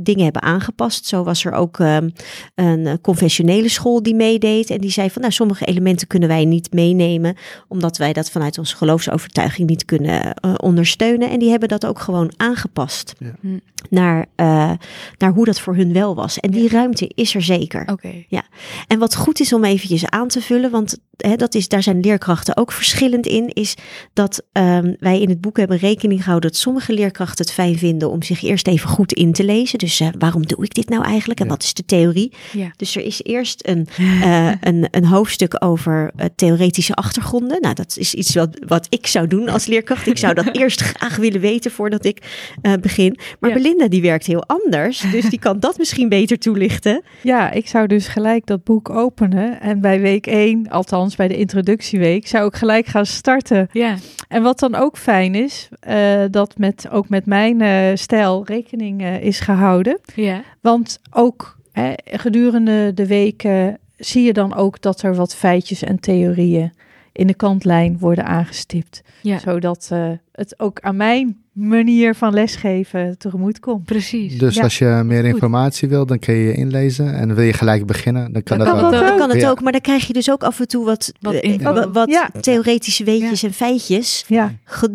dingen 0.00 0.24
hebben 0.24 0.42
aangepast. 0.42 1.06
Zo 1.06 1.24
was 1.24 1.44
er 1.44 1.52
ook 1.52 1.78
ehm, 1.78 2.08
een 2.54 2.86
eh, 2.86 2.92
conventionele 3.02 3.68
school 3.68 4.02
die 4.02 4.14
meedeed. 4.14 4.70
En 4.70 4.80
die 4.80 4.90
zei 4.90 5.10
van 5.10 5.20
nou, 5.22 5.32
sommige 5.32 5.64
elementen 5.64 6.06
kunnen 6.06 6.28
wij 6.28 6.44
niet 6.44 6.72
meenemen. 6.72 7.36
Omdat 7.68 7.96
wij 7.96 8.12
dat 8.12 8.30
vanuit 8.30 8.58
onze 8.58 8.76
geloofsovertuiging 8.76 9.68
niet 9.68 9.84
kunnen 9.84 10.34
uh, 10.44 10.54
ondersteunen. 10.56 11.30
En 11.30 11.38
die 11.38 11.50
hebben 11.50 11.68
dat 11.68 11.86
ook 11.86 11.98
gewoon 11.98 12.32
aangepast. 12.36 13.14
Ja. 13.18 13.34
Hm. 13.40 13.58
Naar, 13.90 14.26
uh, 14.36 14.72
naar 15.18 15.32
hoe 15.32 15.44
dat 15.44 15.60
voor 15.60 15.76
hun 15.76 15.92
wel 15.92 16.14
was. 16.14 16.40
En 16.40 16.50
die 16.50 16.68
ruimte 16.68 17.10
is 17.14 17.34
er 17.34 17.42
zeker. 17.42 17.88
Oké. 17.92 18.24
Ja. 18.28 18.42
En 18.86 18.98
wat 18.98 19.16
goed 19.16 19.40
is 19.40 19.52
om 19.52 19.64
eventjes 19.64 20.06
aan 20.06 20.28
te 20.28 20.40
vullen, 20.40 20.70
want 20.70 20.98
hè, 21.16 21.36
dat 21.36 21.54
is, 21.54 21.68
daar 21.68 21.82
zijn 21.82 22.00
leerkrachten 22.00 22.56
ook 22.56 22.72
verschillend 22.72 23.26
in, 23.26 23.48
is 23.52 23.74
dat 24.12 24.42
um, 24.52 24.96
wij 24.98 25.20
in 25.20 25.28
het 25.28 25.40
boek 25.40 25.56
hebben 25.56 25.76
rekening 25.76 26.22
gehouden 26.22 26.50
dat 26.50 26.58
sommige 26.58 26.92
leerkrachten 26.92 27.44
het 27.44 27.54
fijn 27.54 27.78
vinden 27.78 28.10
om 28.10 28.22
zich 28.22 28.42
eerst 28.42 28.66
even 28.66 28.88
goed 28.88 29.12
in 29.12 29.32
te 29.32 29.44
lezen. 29.44 29.78
Dus 29.78 30.00
uh, 30.00 30.08
waarom 30.18 30.46
doe 30.46 30.64
ik 30.64 30.74
dit 30.74 30.88
nou 30.88 31.04
eigenlijk 31.04 31.40
en 31.40 31.46
ja. 31.46 31.52
wat 31.52 31.62
is 31.62 31.74
de 31.74 31.84
theorie? 31.84 32.32
Ja. 32.52 32.70
Dus 32.76 32.96
er 32.96 33.02
is 33.02 33.22
eerst 33.22 33.68
een, 33.68 33.86
uh, 34.00 34.52
een, 34.60 34.88
een 34.90 35.04
hoofdstuk 35.04 35.64
over 35.64 36.10
uh, 36.16 36.24
theoretische 36.36 36.94
achtergronden. 36.94 37.60
Nou, 37.60 37.74
dat 37.74 37.96
is 37.98 38.14
iets 38.14 38.34
wat, 38.34 38.58
wat 38.66 38.86
ik 38.88 39.06
zou 39.06 39.26
doen 39.26 39.48
als 39.48 39.66
leerkracht. 39.66 40.06
Ik 40.06 40.18
zou 40.18 40.34
dat 40.34 40.56
eerst 40.60 40.80
graag 40.80 41.16
willen 41.16 41.40
weten 41.40 41.70
voordat 41.70 42.04
ik 42.04 42.22
uh, 42.62 42.72
begin. 42.80 43.18
Maar 43.40 43.50
ja. 43.50 43.56
Belinda 43.56 43.88
die 43.88 44.02
werkt 44.02 44.26
heel 44.26 44.44
anders, 44.46 45.04
dus 45.10 45.30
die 45.30 45.38
kan 45.38 45.60
dat 45.60 45.78
misschien 45.78 46.08
beter 46.08 46.38
toelichten. 46.38 47.02
Ja, 47.22 47.50
ik 47.50 47.68
zou 47.68 47.86
dus 47.86 48.08
gelijk 48.08 48.46
dat 48.46 48.64
boek 48.64 48.90
openen 48.90 49.60
en 49.60 49.80
bij 49.80 50.00
week 50.00 50.26
1, 50.26 50.68
althans 50.68 51.05
bij 51.14 51.28
de 51.28 51.36
introductieweek, 51.36 52.26
zou 52.26 52.46
ik 52.46 52.54
gelijk 52.54 52.86
gaan 52.86 53.06
starten. 53.06 53.68
Ja. 53.72 53.96
En 54.28 54.42
wat 54.42 54.58
dan 54.58 54.74
ook 54.74 54.98
fijn 54.98 55.34
is, 55.34 55.68
uh, 55.88 56.24
dat 56.30 56.58
met, 56.58 56.88
ook 56.90 57.08
met 57.08 57.26
mijn 57.26 57.60
uh, 57.60 57.96
stijl 57.96 58.44
rekening 58.44 59.02
uh, 59.02 59.22
is 59.22 59.40
gehouden. 59.40 59.98
Ja. 60.14 60.42
Want 60.60 61.00
ook 61.10 61.58
hè, 61.72 61.92
gedurende 62.04 62.94
de 62.94 63.06
weken 63.06 63.78
zie 63.96 64.24
je 64.24 64.32
dan 64.32 64.54
ook 64.54 64.80
dat 64.80 65.02
er 65.02 65.14
wat 65.14 65.34
feitjes 65.34 65.82
en 65.82 66.00
theorieën 66.00 66.72
in 67.12 67.26
de 67.26 67.34
kantlijn 67.34 67.98
worden 67.98 68.24
aangestipt. 68.24 69.02
Ja. 69.22 69.38
Zodat 69.38 69.90
het 70.36 70.54
ook 70.60 70.80
aan 70.80 70.96
mijn 70.96 71.36
manier 71.56 72.14
van 72.14 72.34
lesgeven 72.34 73.18
tegemoet 73.18 73.60
komt. 73.60 73.84
Precies. 73.84 74.38
Dus 74.38 74.54
ja. 74.54 74.62
als 74.62 74.78
je 74.78 75.02
meer 75.04 75.24
informatie 75.24 75.88
wil, 75.88 76.06
dan 76.06 76.18
kun 76.18 76.34
je 76.34 76.44
je 76.44 76.54
inlezen. 76.54 77.14
En 77.14 77.34
wil 77.34 77.44
je 77.44 77.52
gelijk 77.52 77.86
beginnen, 77.86 78.32
dan 78.32 78.42
kan 78.42 78.58
dat, 78.58 78.66
dat 78.66 78.76
kan, 78.76 78.84
ook. 78.84 78.92
Dan 78.92 79.16
kan 79.16 79.30
het 79.30 79.46
ook, 79.46 79.60
maar 79.60 79.72
dan 79.72 79.80
krijg 79.80 80.06
je 80.06 80.12
dus 80.12 80.30
ook 80.30 80.42
af 80.42 80.60
en 80.60 80.68
toe 80.68 80.84
wat, 80.84 81.12
wat, 81.20 81.44
uh, 81.44 81.62
wat, 81.62 81.88
wat 81.92 82.08
ja. 82.08 82.30
theoretische 82.40 83.04
weetjes 83.04 83.42
en 83.42 83.52
feitjes 83.52 84.26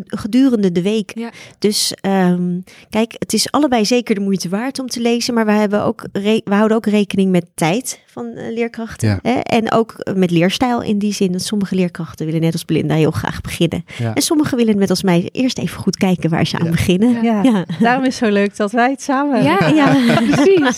gedurende 0.07 0.71
de 0.71 0.81
week. 0.81 1.31
Dus 1.59 1.93
um, 2.05 2.63
kijk, 2.89 3.15
het 3.19 3.33
is 3.33 3.51
allebei 3.51 3.85
zeker 3.85 4.15
de 4.15 4.21
moeite 4.21 4.49
waard 4.49 4.79
om 4.79 4.87
te 4.87 5.01
lezen, 5.01 5.33
maar 5.33 5.45
we, 5.45 5.51
hebben 5.51 5.83
ook 5.83 6.07
we 6.11 6.41
houden 6.45 6.77
ook 6.77 6.85
rekening 6.85 7.31
met 7.31 7.45
tijd 7.53 7.99
van 8.05 8.31
uh, 8.35 8.53
leerkrachten. 8.53 9.19
Hè? 9.21 9.31
En 9.31 9.71
ook 9.71 9.95
met 10.15 10.31
leerstijl 10.31 10.81
in 10.81 10.97
die 10.97 11.13
zin 11.13 11.31
dat 11.31 11.41
sommige 11.41 11.75
leerkrachten 11.75 12.25
willen 12.25 12.41
net 12.41 12.53
als 12.53 12.65
Belinda 12.65 12.95
heel 12.95 13.11
graag 13.11 13.41
beginnen. 13.41 13.85
En 14.13 14.21
sommigen 14.21 14.57
willen 14.57 14.77
net 14.77 14.89
als 14.89 15.03
mij 15.03 15.29
eerst 15.31 15.57
even 15.57 15.79
goed 15.79 15.97
kijken 15.97 16.29
waar 16.29 16.45
ze 16.45 16.59
aan 16.59 16.65
ja. 16.65 16.71
beginnen. 16.71 17.23
Ja. 17.23 17.43
ja. 17.43 17.65
daarom 17.79 18.05
is 18.05 18.19
het 18.19 18.27
zo 18.27 18.33
leuk 18.33 18.57
dat 18.57 18.71
wij 18.71 18.89
het 18.89 19.01
samen 19.01 19.43
Ja, 19.43 19.67
ja 19.67 19.93
precies. 20.29 20.77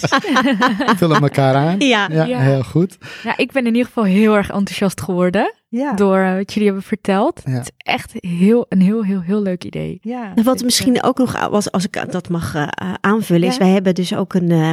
Vullen 0.98 1.22
elkaar 1.22 1.55
aan. 1.55 1.79
Ja. 1.79 2.07
ja. 2.12 2.39
heel 2.39 2.63
goed. 2.63 2.98
Ja, 3.24 3.38
ik 3.38 3.51
ben 3.51 3.65
in 3.65 3.72
ieder 3.72 3.86
geval 3.86 4.03
heel 4.03 4.36
erg 4.36 4.50
enthousiast 4.50 5.01
geworden. 5.01 5.53
Ja. 5.74 5.94
Door 5.94 6.18
uh, 6.18 6.36
wat 6.36 6.53
jullie 6.53 6.68
hebben 6.70 6.88
verteld. 6.88 7.42
Ja. 7.46 7.51
Het 7.51 7.63
is 7.63 7.72
echt 7.77 8.13
heel, 8.13 8.65
een 8.70 8.82
heel, 8.82 9.03
heel, 9.03 9.22
heel 9.22 9.42
leuk 9.42 9.63
idee. 9.63 10.00
Ja, 10.01 10.34
wat 10.44 10.63
misschien 10.63 11.03
ook 11.03 11.18
nog 11.18 11.50
was, 11.50 11.72
als 11.72 11.84
ik 11.84 12.12
dat 12.12 12.30
mag 12.30 12.56
uh, 12.56 12.68
aanvullen, 13.01 13.48
is 13.48 13.58
wij 13.58 13.70
hebben 13.70 13.96
dus 13.96 14.15
ook 14.15 14.34
een, 14.34 14.50
uh, 14.50 14.68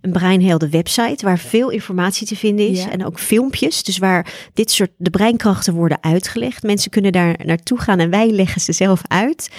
een 0.00 0.12
breinhelde 0.12 0.68
website 0.68 1.24
waar 1.24 1.38
veel 1.38 1.70
informatie 1.70 2.26
te 2.26 2.36
vinden 2.36 2.68
is. 2.68 2.86
En 2.86 3.06
ook 3.06 3.18
filmpjes. 3.18 3.82
Dus 3.82 3.98
waar 3.98 4.50
dit 4.54 4.70
soort 4.70 4.90
de 4.96 5.10
breinkrachten 5.10 5.74
worden 5.74 5.98
uitgelegd. 6.00 6.62
Mensen 6.62 6.90
kunnen 6.90 7.12
daar 7.12 7.38
naartoe 7.44 7.78
gaan 7.78 7.98
en 7.98 8.10
wij 8.10 8.30
leggen 8.30 8.60
ze 8.60 8.72
zelf 8.72 9.02
uit. 9.08 9.50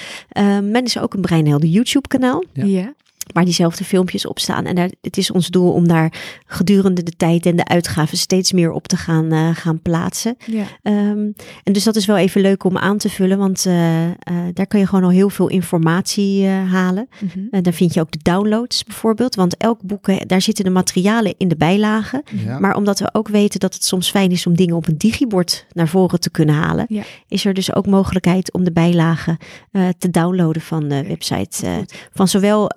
men 0.64 0.84
is 0.84 1.00
ook 1.00 1.14
een 1.14 1.22
breinhelde 1.22 1.70
YouTube 1.70 2.08
kanaal. 2.08 2.44
ja 2.54 2.94
waar 3.34 3.46
diezelfde 3.46 3.84
filmpjes 3.84 4.26
op 4.26 4.40
staan. 4.40 4.66
En 4.66 4.76
daar, 4.76 4.90
het 5.02 5.18
is 5.18 5.32
ons 5.32 5.48
doel 5.48 5.72
om 5.72 5.88
daar 5.88 6.14
gedurende 6.46 7.04
de 7.04 7.12
tijd 7.12 7.46
en 7.46 7.56
de 7.56 7.66
uitgaven 7.66 8.18
steeds 8.18 8.52
meer 8.52 8.72
op 8.72 8.88
te 8.88 8.98
gaan, 8.98 9.34
uh, 9.34 9.50
gaan 9.54 9.82
plaatsen. 9.82 10.38
Ja. 10.46 10.64
Um, 10.84 11.34
en 11.64 11.74
dus 11.74 11.84
dat 11.84 11.96
is 11.96 12.06
wel 12.06 12.18
even 12.18 12.42
leuk 12.42 12.64
om 12.64 12.78
aan 12.78 12.98
te 12.98 13.10
vullen, 13.10 13.38
want 13.38 13.66
uh, 13.66 14.06
uh, 14.06 14.14
daar 14.54 14.68
kan 14.68 14.80
je 14.80 14.88
gewoon 14.88 15.04
al 15.04 15.10
heel 15.10 15.30
veel 15.30 15.48
informatie 15.48 16.46
halen. 16.48 17.10
Mm 17.20 17.30
-hmm. 17.34 17.62
daar 17.62 17.74
vind 17.74 17.94
je 17.94 18.00
ook 18.00 18.12
de 18.12 18.20
downloads 18.22 18.84
bijvoorbeeld, 18.84 19.36
want 19.36 19.58
elk 19.58 19.82
boek, 19.82 20.30
daar 20.30 20.42
zitten 20.42 20.66
de 20.66 20.70
materialen 20.70 21.34
in 21.38 21.48
de 21.48 21.56
bijlagen. 21.56 22.24
Ja. 22.46 22.60
Maar 22.60 22.76
omdat 22.76 23.00
we 23.00 23.10
ook 23.12 23.28
weten 23.28 23.60
dat 23.60 23.74
het 23.74 23.84
soms 23.84 24.10
fijn 24.10 24.32
is 24.32 24.48
om 24.48 24.56
dingen 24.56 24.76
op 24.76 24.88
een 24.88 24.98
digibord 24.98 25.66
naar 25.74 25.88
voren 25.88 26.20
te 26.20 26.30
kunnen 26.30 26.56
halen, 26.56 26.86
ja. 26.90 27.04
is 27.28 27.46
er 27.46 27.54
dus 27.54 27.74
ook 27.74 27.88
mogelijkheid 27.88 28.54
om 28.54 28.64
de 28.64 28.72
bijlagen 28.72 29.38
te 29.98 30.10
downloaden 30.12 30.62
van 30.62 30.88
de 30.88 31.04
website 31.08 31.86
van 32.14 32.28
zowel 32.28 32.70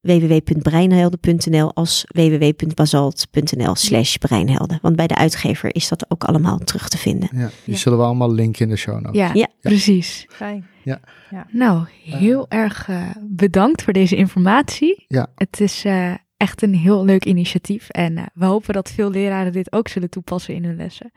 www.breinhelden.nl 0.00 1.74
als 1.74 2.04
www.basalt.nl 2.08 3.74
slash 3.74 4.16
breinhelden. 4.16 4.78
Want 4.82 4.96
bij 4.96 5.06
de 5.06 5.14
uitgever 5.14 5.74
is 5.74 5.88
dat 5.88 6.10
ook 6.10 6.24
allemaal 6.24 6.58
terug 6.58 6.88
te 6.88 6.98
vinden. 6.98 7.28
Ja, 7.32 7.50
die 7.64 7.74
ja. 7.74 7.80
zullen 7.80 7.98
we 7.98 8.04
allemaal 8.04 8.32
linken 8.32 8.64
in 8.64 8.68
de 8.68 8.76
show 8.76 9.00
notes. 9.00 9.20
Ja, 9.20 9.30
ja. 9.32 9.48
precies. 9.60 10.26
Fijn. 10.28 10.66
Ja. 10.82 11.00
ja. 11.30 11.46
Nou, 11.50 11.86
heel 12.02 12.46
uh, 12.48 12.58
erg 12.58 12.88
uh, 12.88 13.10
bedankt 13.22 13.82
voor 13.82 13.92
deze 13.92 14.16
informatie. 14.16 15.04
Ja. 15.08 15.26
Het 15.34 15.60
is 15.60 15.84
uh, 15.84 16.14
echt 16.36 16.62
een 16.62 16.74
heel 16.74 17.04
leuk 17.04 17.24
initiatief 17.24 17.88
en 17.88 18.30
we 18.34 18.44
hopen 18.44 18.74
dat 18.74 18.90
veel 18.90 19.10
leraren 19.10 19.52
dit 19.52 19.72
ook 19.72 19.88
zullen 19.88 20.10
toepassen 20.10 20.54
in 20.54 20.64
hun 20.64 20.76
lessen. 20.76 21.12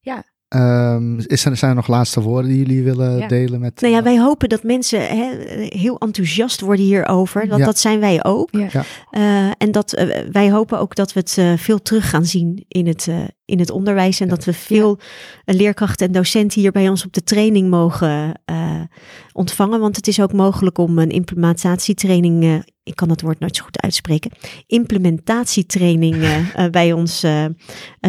Ja, 0.00 0.24
Um, 0.54 1.18
is 1.18 1.44
er, 1.44 1.56
zijn 1.56 1.70
er 1.70 1.76
nog 1.76 1.86
laatste 1.86 2.20
woorden 2.20 2.50
die 2.50 2.58
jullie 2.58 2.82
willen 2.82 3.18
ja. 3.18 3.28
delen 3.28 3.60
met? 3.60 3.80
Nou 3.80 3.94
ja, 3.94 4.02
wij 4.02 4.18
hopen 4.18 4.48
dat 4.48 4.62
mensen 4.62 5.00
hè, 5.00 5.30
heel 5.68 5.98
enthousiast 5.98 6.60
worden 6.60 6.84
hierover, 6.84 7.46
want 7.48 7.60
ja. 7.60 7.66
dat 7.66 7.78
zijn 7.78 8.00
wij 8.00 8.24
ook. 8.24 8.48
Ja. 8.50 8.68
Ja. 8.70 8.84
Uh, 9.10 9.52
en 9.58 9.72
dat 9.72 9.98
uh, 9.98 10.16
wij 10.32 10.50
hopen 10.50 10.78
ook 10.78 10.94
dat 10.94 11.12
we 11.12 11.20
het 11.20 11.36
uh, 11.38 11.52
veel 11.56 11.82
terug 11.82 12.10
gaan 12.10 12.24
zien 12.24 12.64
in 12.68 12.86
het, 12.86 13.08
in 13.44 13.58
het 13.58 13.70
onderwijs 13.70 14.20
en 14.20 14.28
dat 14.28 14.44
we 14.44 14.52
veel 14.52 14.98
leerkrachten 15.44 16.06
en 16.06 16.12
docenten 16.12 16.60
hier 16.60 16.72
bij 16.72 16.88
ons 16.88 17.04
op 17.04 17.12
de 17.12 17.22
training 17.22 17.70
mogen 17.70 18.40
ontvangen, 19.32 19.80
want 19.80 19.96
het 19.96 20.08
is 20.08 20.20
ook 20.20 20.32
mogelijk 20.32 20.78
om 20.78 20.98
een 20.98 21.10
implementatietraining 21.10 22.64
ik 22.82 22.96
kan 22.96 23.08
dat 23.08 23.20
woord 23.20 23.38
nooit 23.38 23.56
zo 23.56 23.64
goed 23.64 23.80
uitspreken, 23.80 24.30
implementatietraining 24.66 26.14
uh, 26.14 26.38
bij 26.70 26.92
ons 26.92 27.20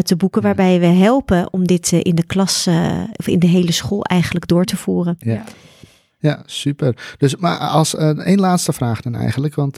te 0.02 0.16
boeken, 0.16 0.42
waarbij 0.42 0.80
we 0.80 0.86
helpen 0.86 1.52
om 1.52 1.66
dit 1.66 1.92
in 1.92 2.14
de 2.14 2.26
klas 2.26 2.66
of 3.16 3.26
in 3.26 3.38
de 3.38 3.46
hele 3.46 3.72
school 3.72 4.04
eigenlijk 4.04 4.46
door 4.46 4.64
te 4.64 4.76
voeren. 4.76 5.16
Ja. 5.18 5.44
Ja, 6.26 6.42
super. 6.46 7.14
Dus, 7.18 7.36
maar 7.36 7.58
als 7.58 7.94
één 7.94 8.40
laatste 8.40 8.72
vraag 8.72 9.00
dan 9.00 9.14
eigenlijk, 9.14 9.54
want 9.54 9.76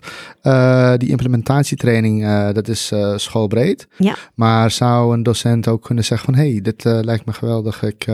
die 1.01 1.09
implementatietraining, 1.09 2.53
dat 2.53 2.69
is 2.69 2.93
schoolbreed. 3.17 3.89
Ja. 3.97 4.17
Maar 4.35 4.71
zou 4.71 5.15
een 5.15 5.23
docent 5.23 5.69
ook 5.69 5.83
kunnen 5.83 6.05
zeggen 6.05 6.35
van, 6.35 6.43
hé, 6.45 6.51
hey, 6.51 6.61
dit 6.61 6.85
lijkt 6.85 7.27
me 7.27 7.33
geweldig, 7.33 7.83
ik 7.83 8.07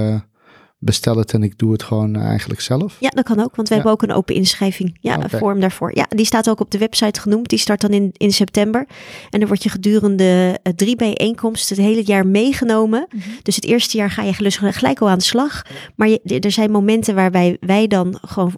bestel 0.84 1.16
het 1.16 1.32
en 1.32 1.42
ik 1.42 1.58
doe 1.58 1.72
het 1.72 1.82
gewoon 1.82 2.16
eigenlijk 2.16 2.60
zelf? 2.60 2.96
Ja, 3.00 3.08
dat 3.08 3.24
kan 3.24 3.40
ook, 3.40 3.56
want 3.56 3.68
we 3.68 3.74
Ja. 3.74 3.80
hebben 3.80 3.92
ook 3.92 4.02
een 4.02 4.16
open 4.16 4.34
inschrijving. 4.34 4.96
Ja, 5.00 5.22
een 5.22 5.30
vorm 5.30 5.60
daarvoor. 5.60 5.96
Ja, 5.96 6.06
die 6.08 6.24
staat 6.26 6.48
ook 6.50 6.60
op 6.60 6.70
de 6.70 6.78
website 6.78 7.20
genoemd. 7.20 7.48
Die 7.48 7.58
start 7.58 7.80
dan 7.80 7.90
in, 7.90 8.10
in 8.12 8.32
september. 8.32 8.86
En 9.30 9.38
dan 9.38 9.48
word 9.48 9.62
je 9.62 9.68
gedurende 9.68 10.58
uh, 10.62 10.72
drie 10.72 10.96
bijeenkomsten 10.96 11.76
het 11.76 11.84
hele 11.84 12.04
jaar 12.04 12.26
meegenomen. 12.26 13.06
Mhm. 13.10 13.28
Dus 13.42 13.54
het 13.54 13.64
eerste 13.64 13.96
jaar 13.96 14.10
ga 14.10 14.22
je 14.22 14.32
gelus- 14.34 14.56
gelijk 14.56 15.00
al 15.00 15.08
aan 15.08 15.18
de 15.18 15.24
slag. 15.24 15.62
Maar 15.96 16.08
je, 16.08 16.20
er 16.40 16.50
zijn 16.50 16.70
momenten 16.70 17.14
waarbij 17.14 17.56
wij 17.60 17.86
dan 17.86 18.18
gewoon 18.22 18.54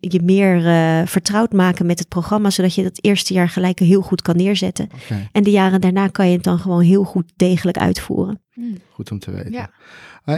je 0.00 0.20
meer 0.22 0.56
uh, 0.56 1.06
vertrouwd 1.06 1.52
maken 1.52 1.86
met 1.86 1.98
het 1.98 2.08
programma, 2.08 2.50
zodat 2.50 2.74
je 2.74 2.82
dat 2.82 2.98
eerste 3.00 3.34
jaar 3.34 3.48
gelijk 3.48 3.78
heel 3.78 4.00
goed 4.00 4.22
kan 4.22 4.36
neerzetten. 4.36 4.88
En 5.32 5.42
de 5.42 5.50
jaren 5.50 5.80
daarna 5.80 6.08
kan 6.08 6.26
je 6.26 6.34
het 6.34 6.44
dan 6.44 6.58
gewoon 6.58 6.82
heel 6.82 7.04
goed 7.04 7.32
degelijk 7.36 7.78
uitvoeren. 7.78 8.40
Hmm. 8.52 8.76
Goed 8.90 9.10
om 9.10 9.18
te 9.18 9.30
weten. 9.30 9.52
Ja. 9.52 9.70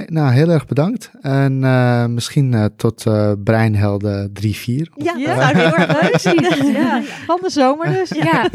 nou, 0.07 0.33
heel 0.33 0.49
erg 0.49 0.67
bedankt. 0.67 1.11
En 1.21 1.63
uh, 1.63 2.07
misschien 2.07 2.53
uh, 2.53 2.65
tot 2.77 3.07
uh, 3.07 3.33
Breinhelden 3.45 4.33
3-4. 4.43 4.45
Ja, 4.45 4.83
ja, 4.95 5.35
dat 5.35 5.43
zou 5.43 5.57
heel 5.57 5.77
erg 5.77 6.03
leuk 6.03 6.19
zien. 6.19 6.73
ja. 6.73 7.03
Van 7.03 7.39
de 7.43 7.51
zomer 7.51 7.87
dus. 7.87 8.09
Ja. 8.09 8.49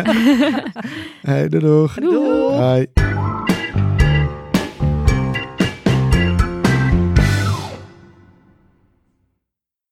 hey, 1.32 1.50
doei. 1.50 1.90
Doei. 1.96 2.88
doei. 2.96 3.17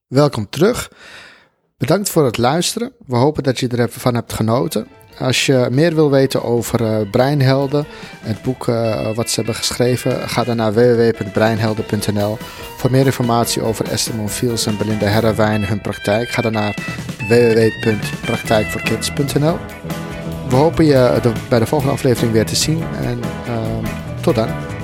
Welkom 0.08 0.50
terug. 0.50 0.92
Bedankt 1.78 2.10
voor 2.10 2.26
het 2.26 2.38
luisteren. 2.38 2.94
We 3.06 3.16
hopen 3.16 3.44
dat 3.44 3.60
je 3.60 3.68
ervan 3.68 4.16
hebt 4.16 4.34
genoten. 4.34 4.88
Als 5.20 5.46
je 5.46 5.68
meer 5.72 5.96
wil 5.96 6.12
weten 6.12 6.44
over 6.44 6.82
uh, 6.82 6.98
Breinhelden, 7.12 7.86
het 8.20 8.42
boek 8.42 8.68
uh, 8.68 9.16
wat 9.16 9.30
ze 9.30 9.36
hebben 9.36 9.56
geschreven, 9.56 10.30
ga 10.30 10.44
dan 10.44 10.56
naar 10.56 10.74
www.breinhelden.nl. 10.74 12.38
Voor 12.78 12.92
meer 12.92 13.06
informatie 13.06 13.62
over 13.62 13.92
Esther 13.92 14.16
Monfils 14.16 14.66
en 14.66 14.78
Belinda 14.78 15.06
Herrewijn 15.06 15.66
hun 15.66 15.82
praktijk, 15.82 16.30
ga 16.30 16.42
dan 16.42 16.52
naar 16.52 16.76
www.praktijkvoorkids.nl. 17.28 19.58
We 20.50 20.56
hopen 20.56 20.86
je 20.86 21.34
bij 21.50 21.60
de 21.60 21.66
volgende 21.66 21.94
aflevering 21.94 22.32
weer 22.32 22.46
te 22.46 22.56
zien 22.56 22.84
en 22.84 23.20
uh, 23.48 23.78
tot 24.22 24.36
dan. 24.36 24.75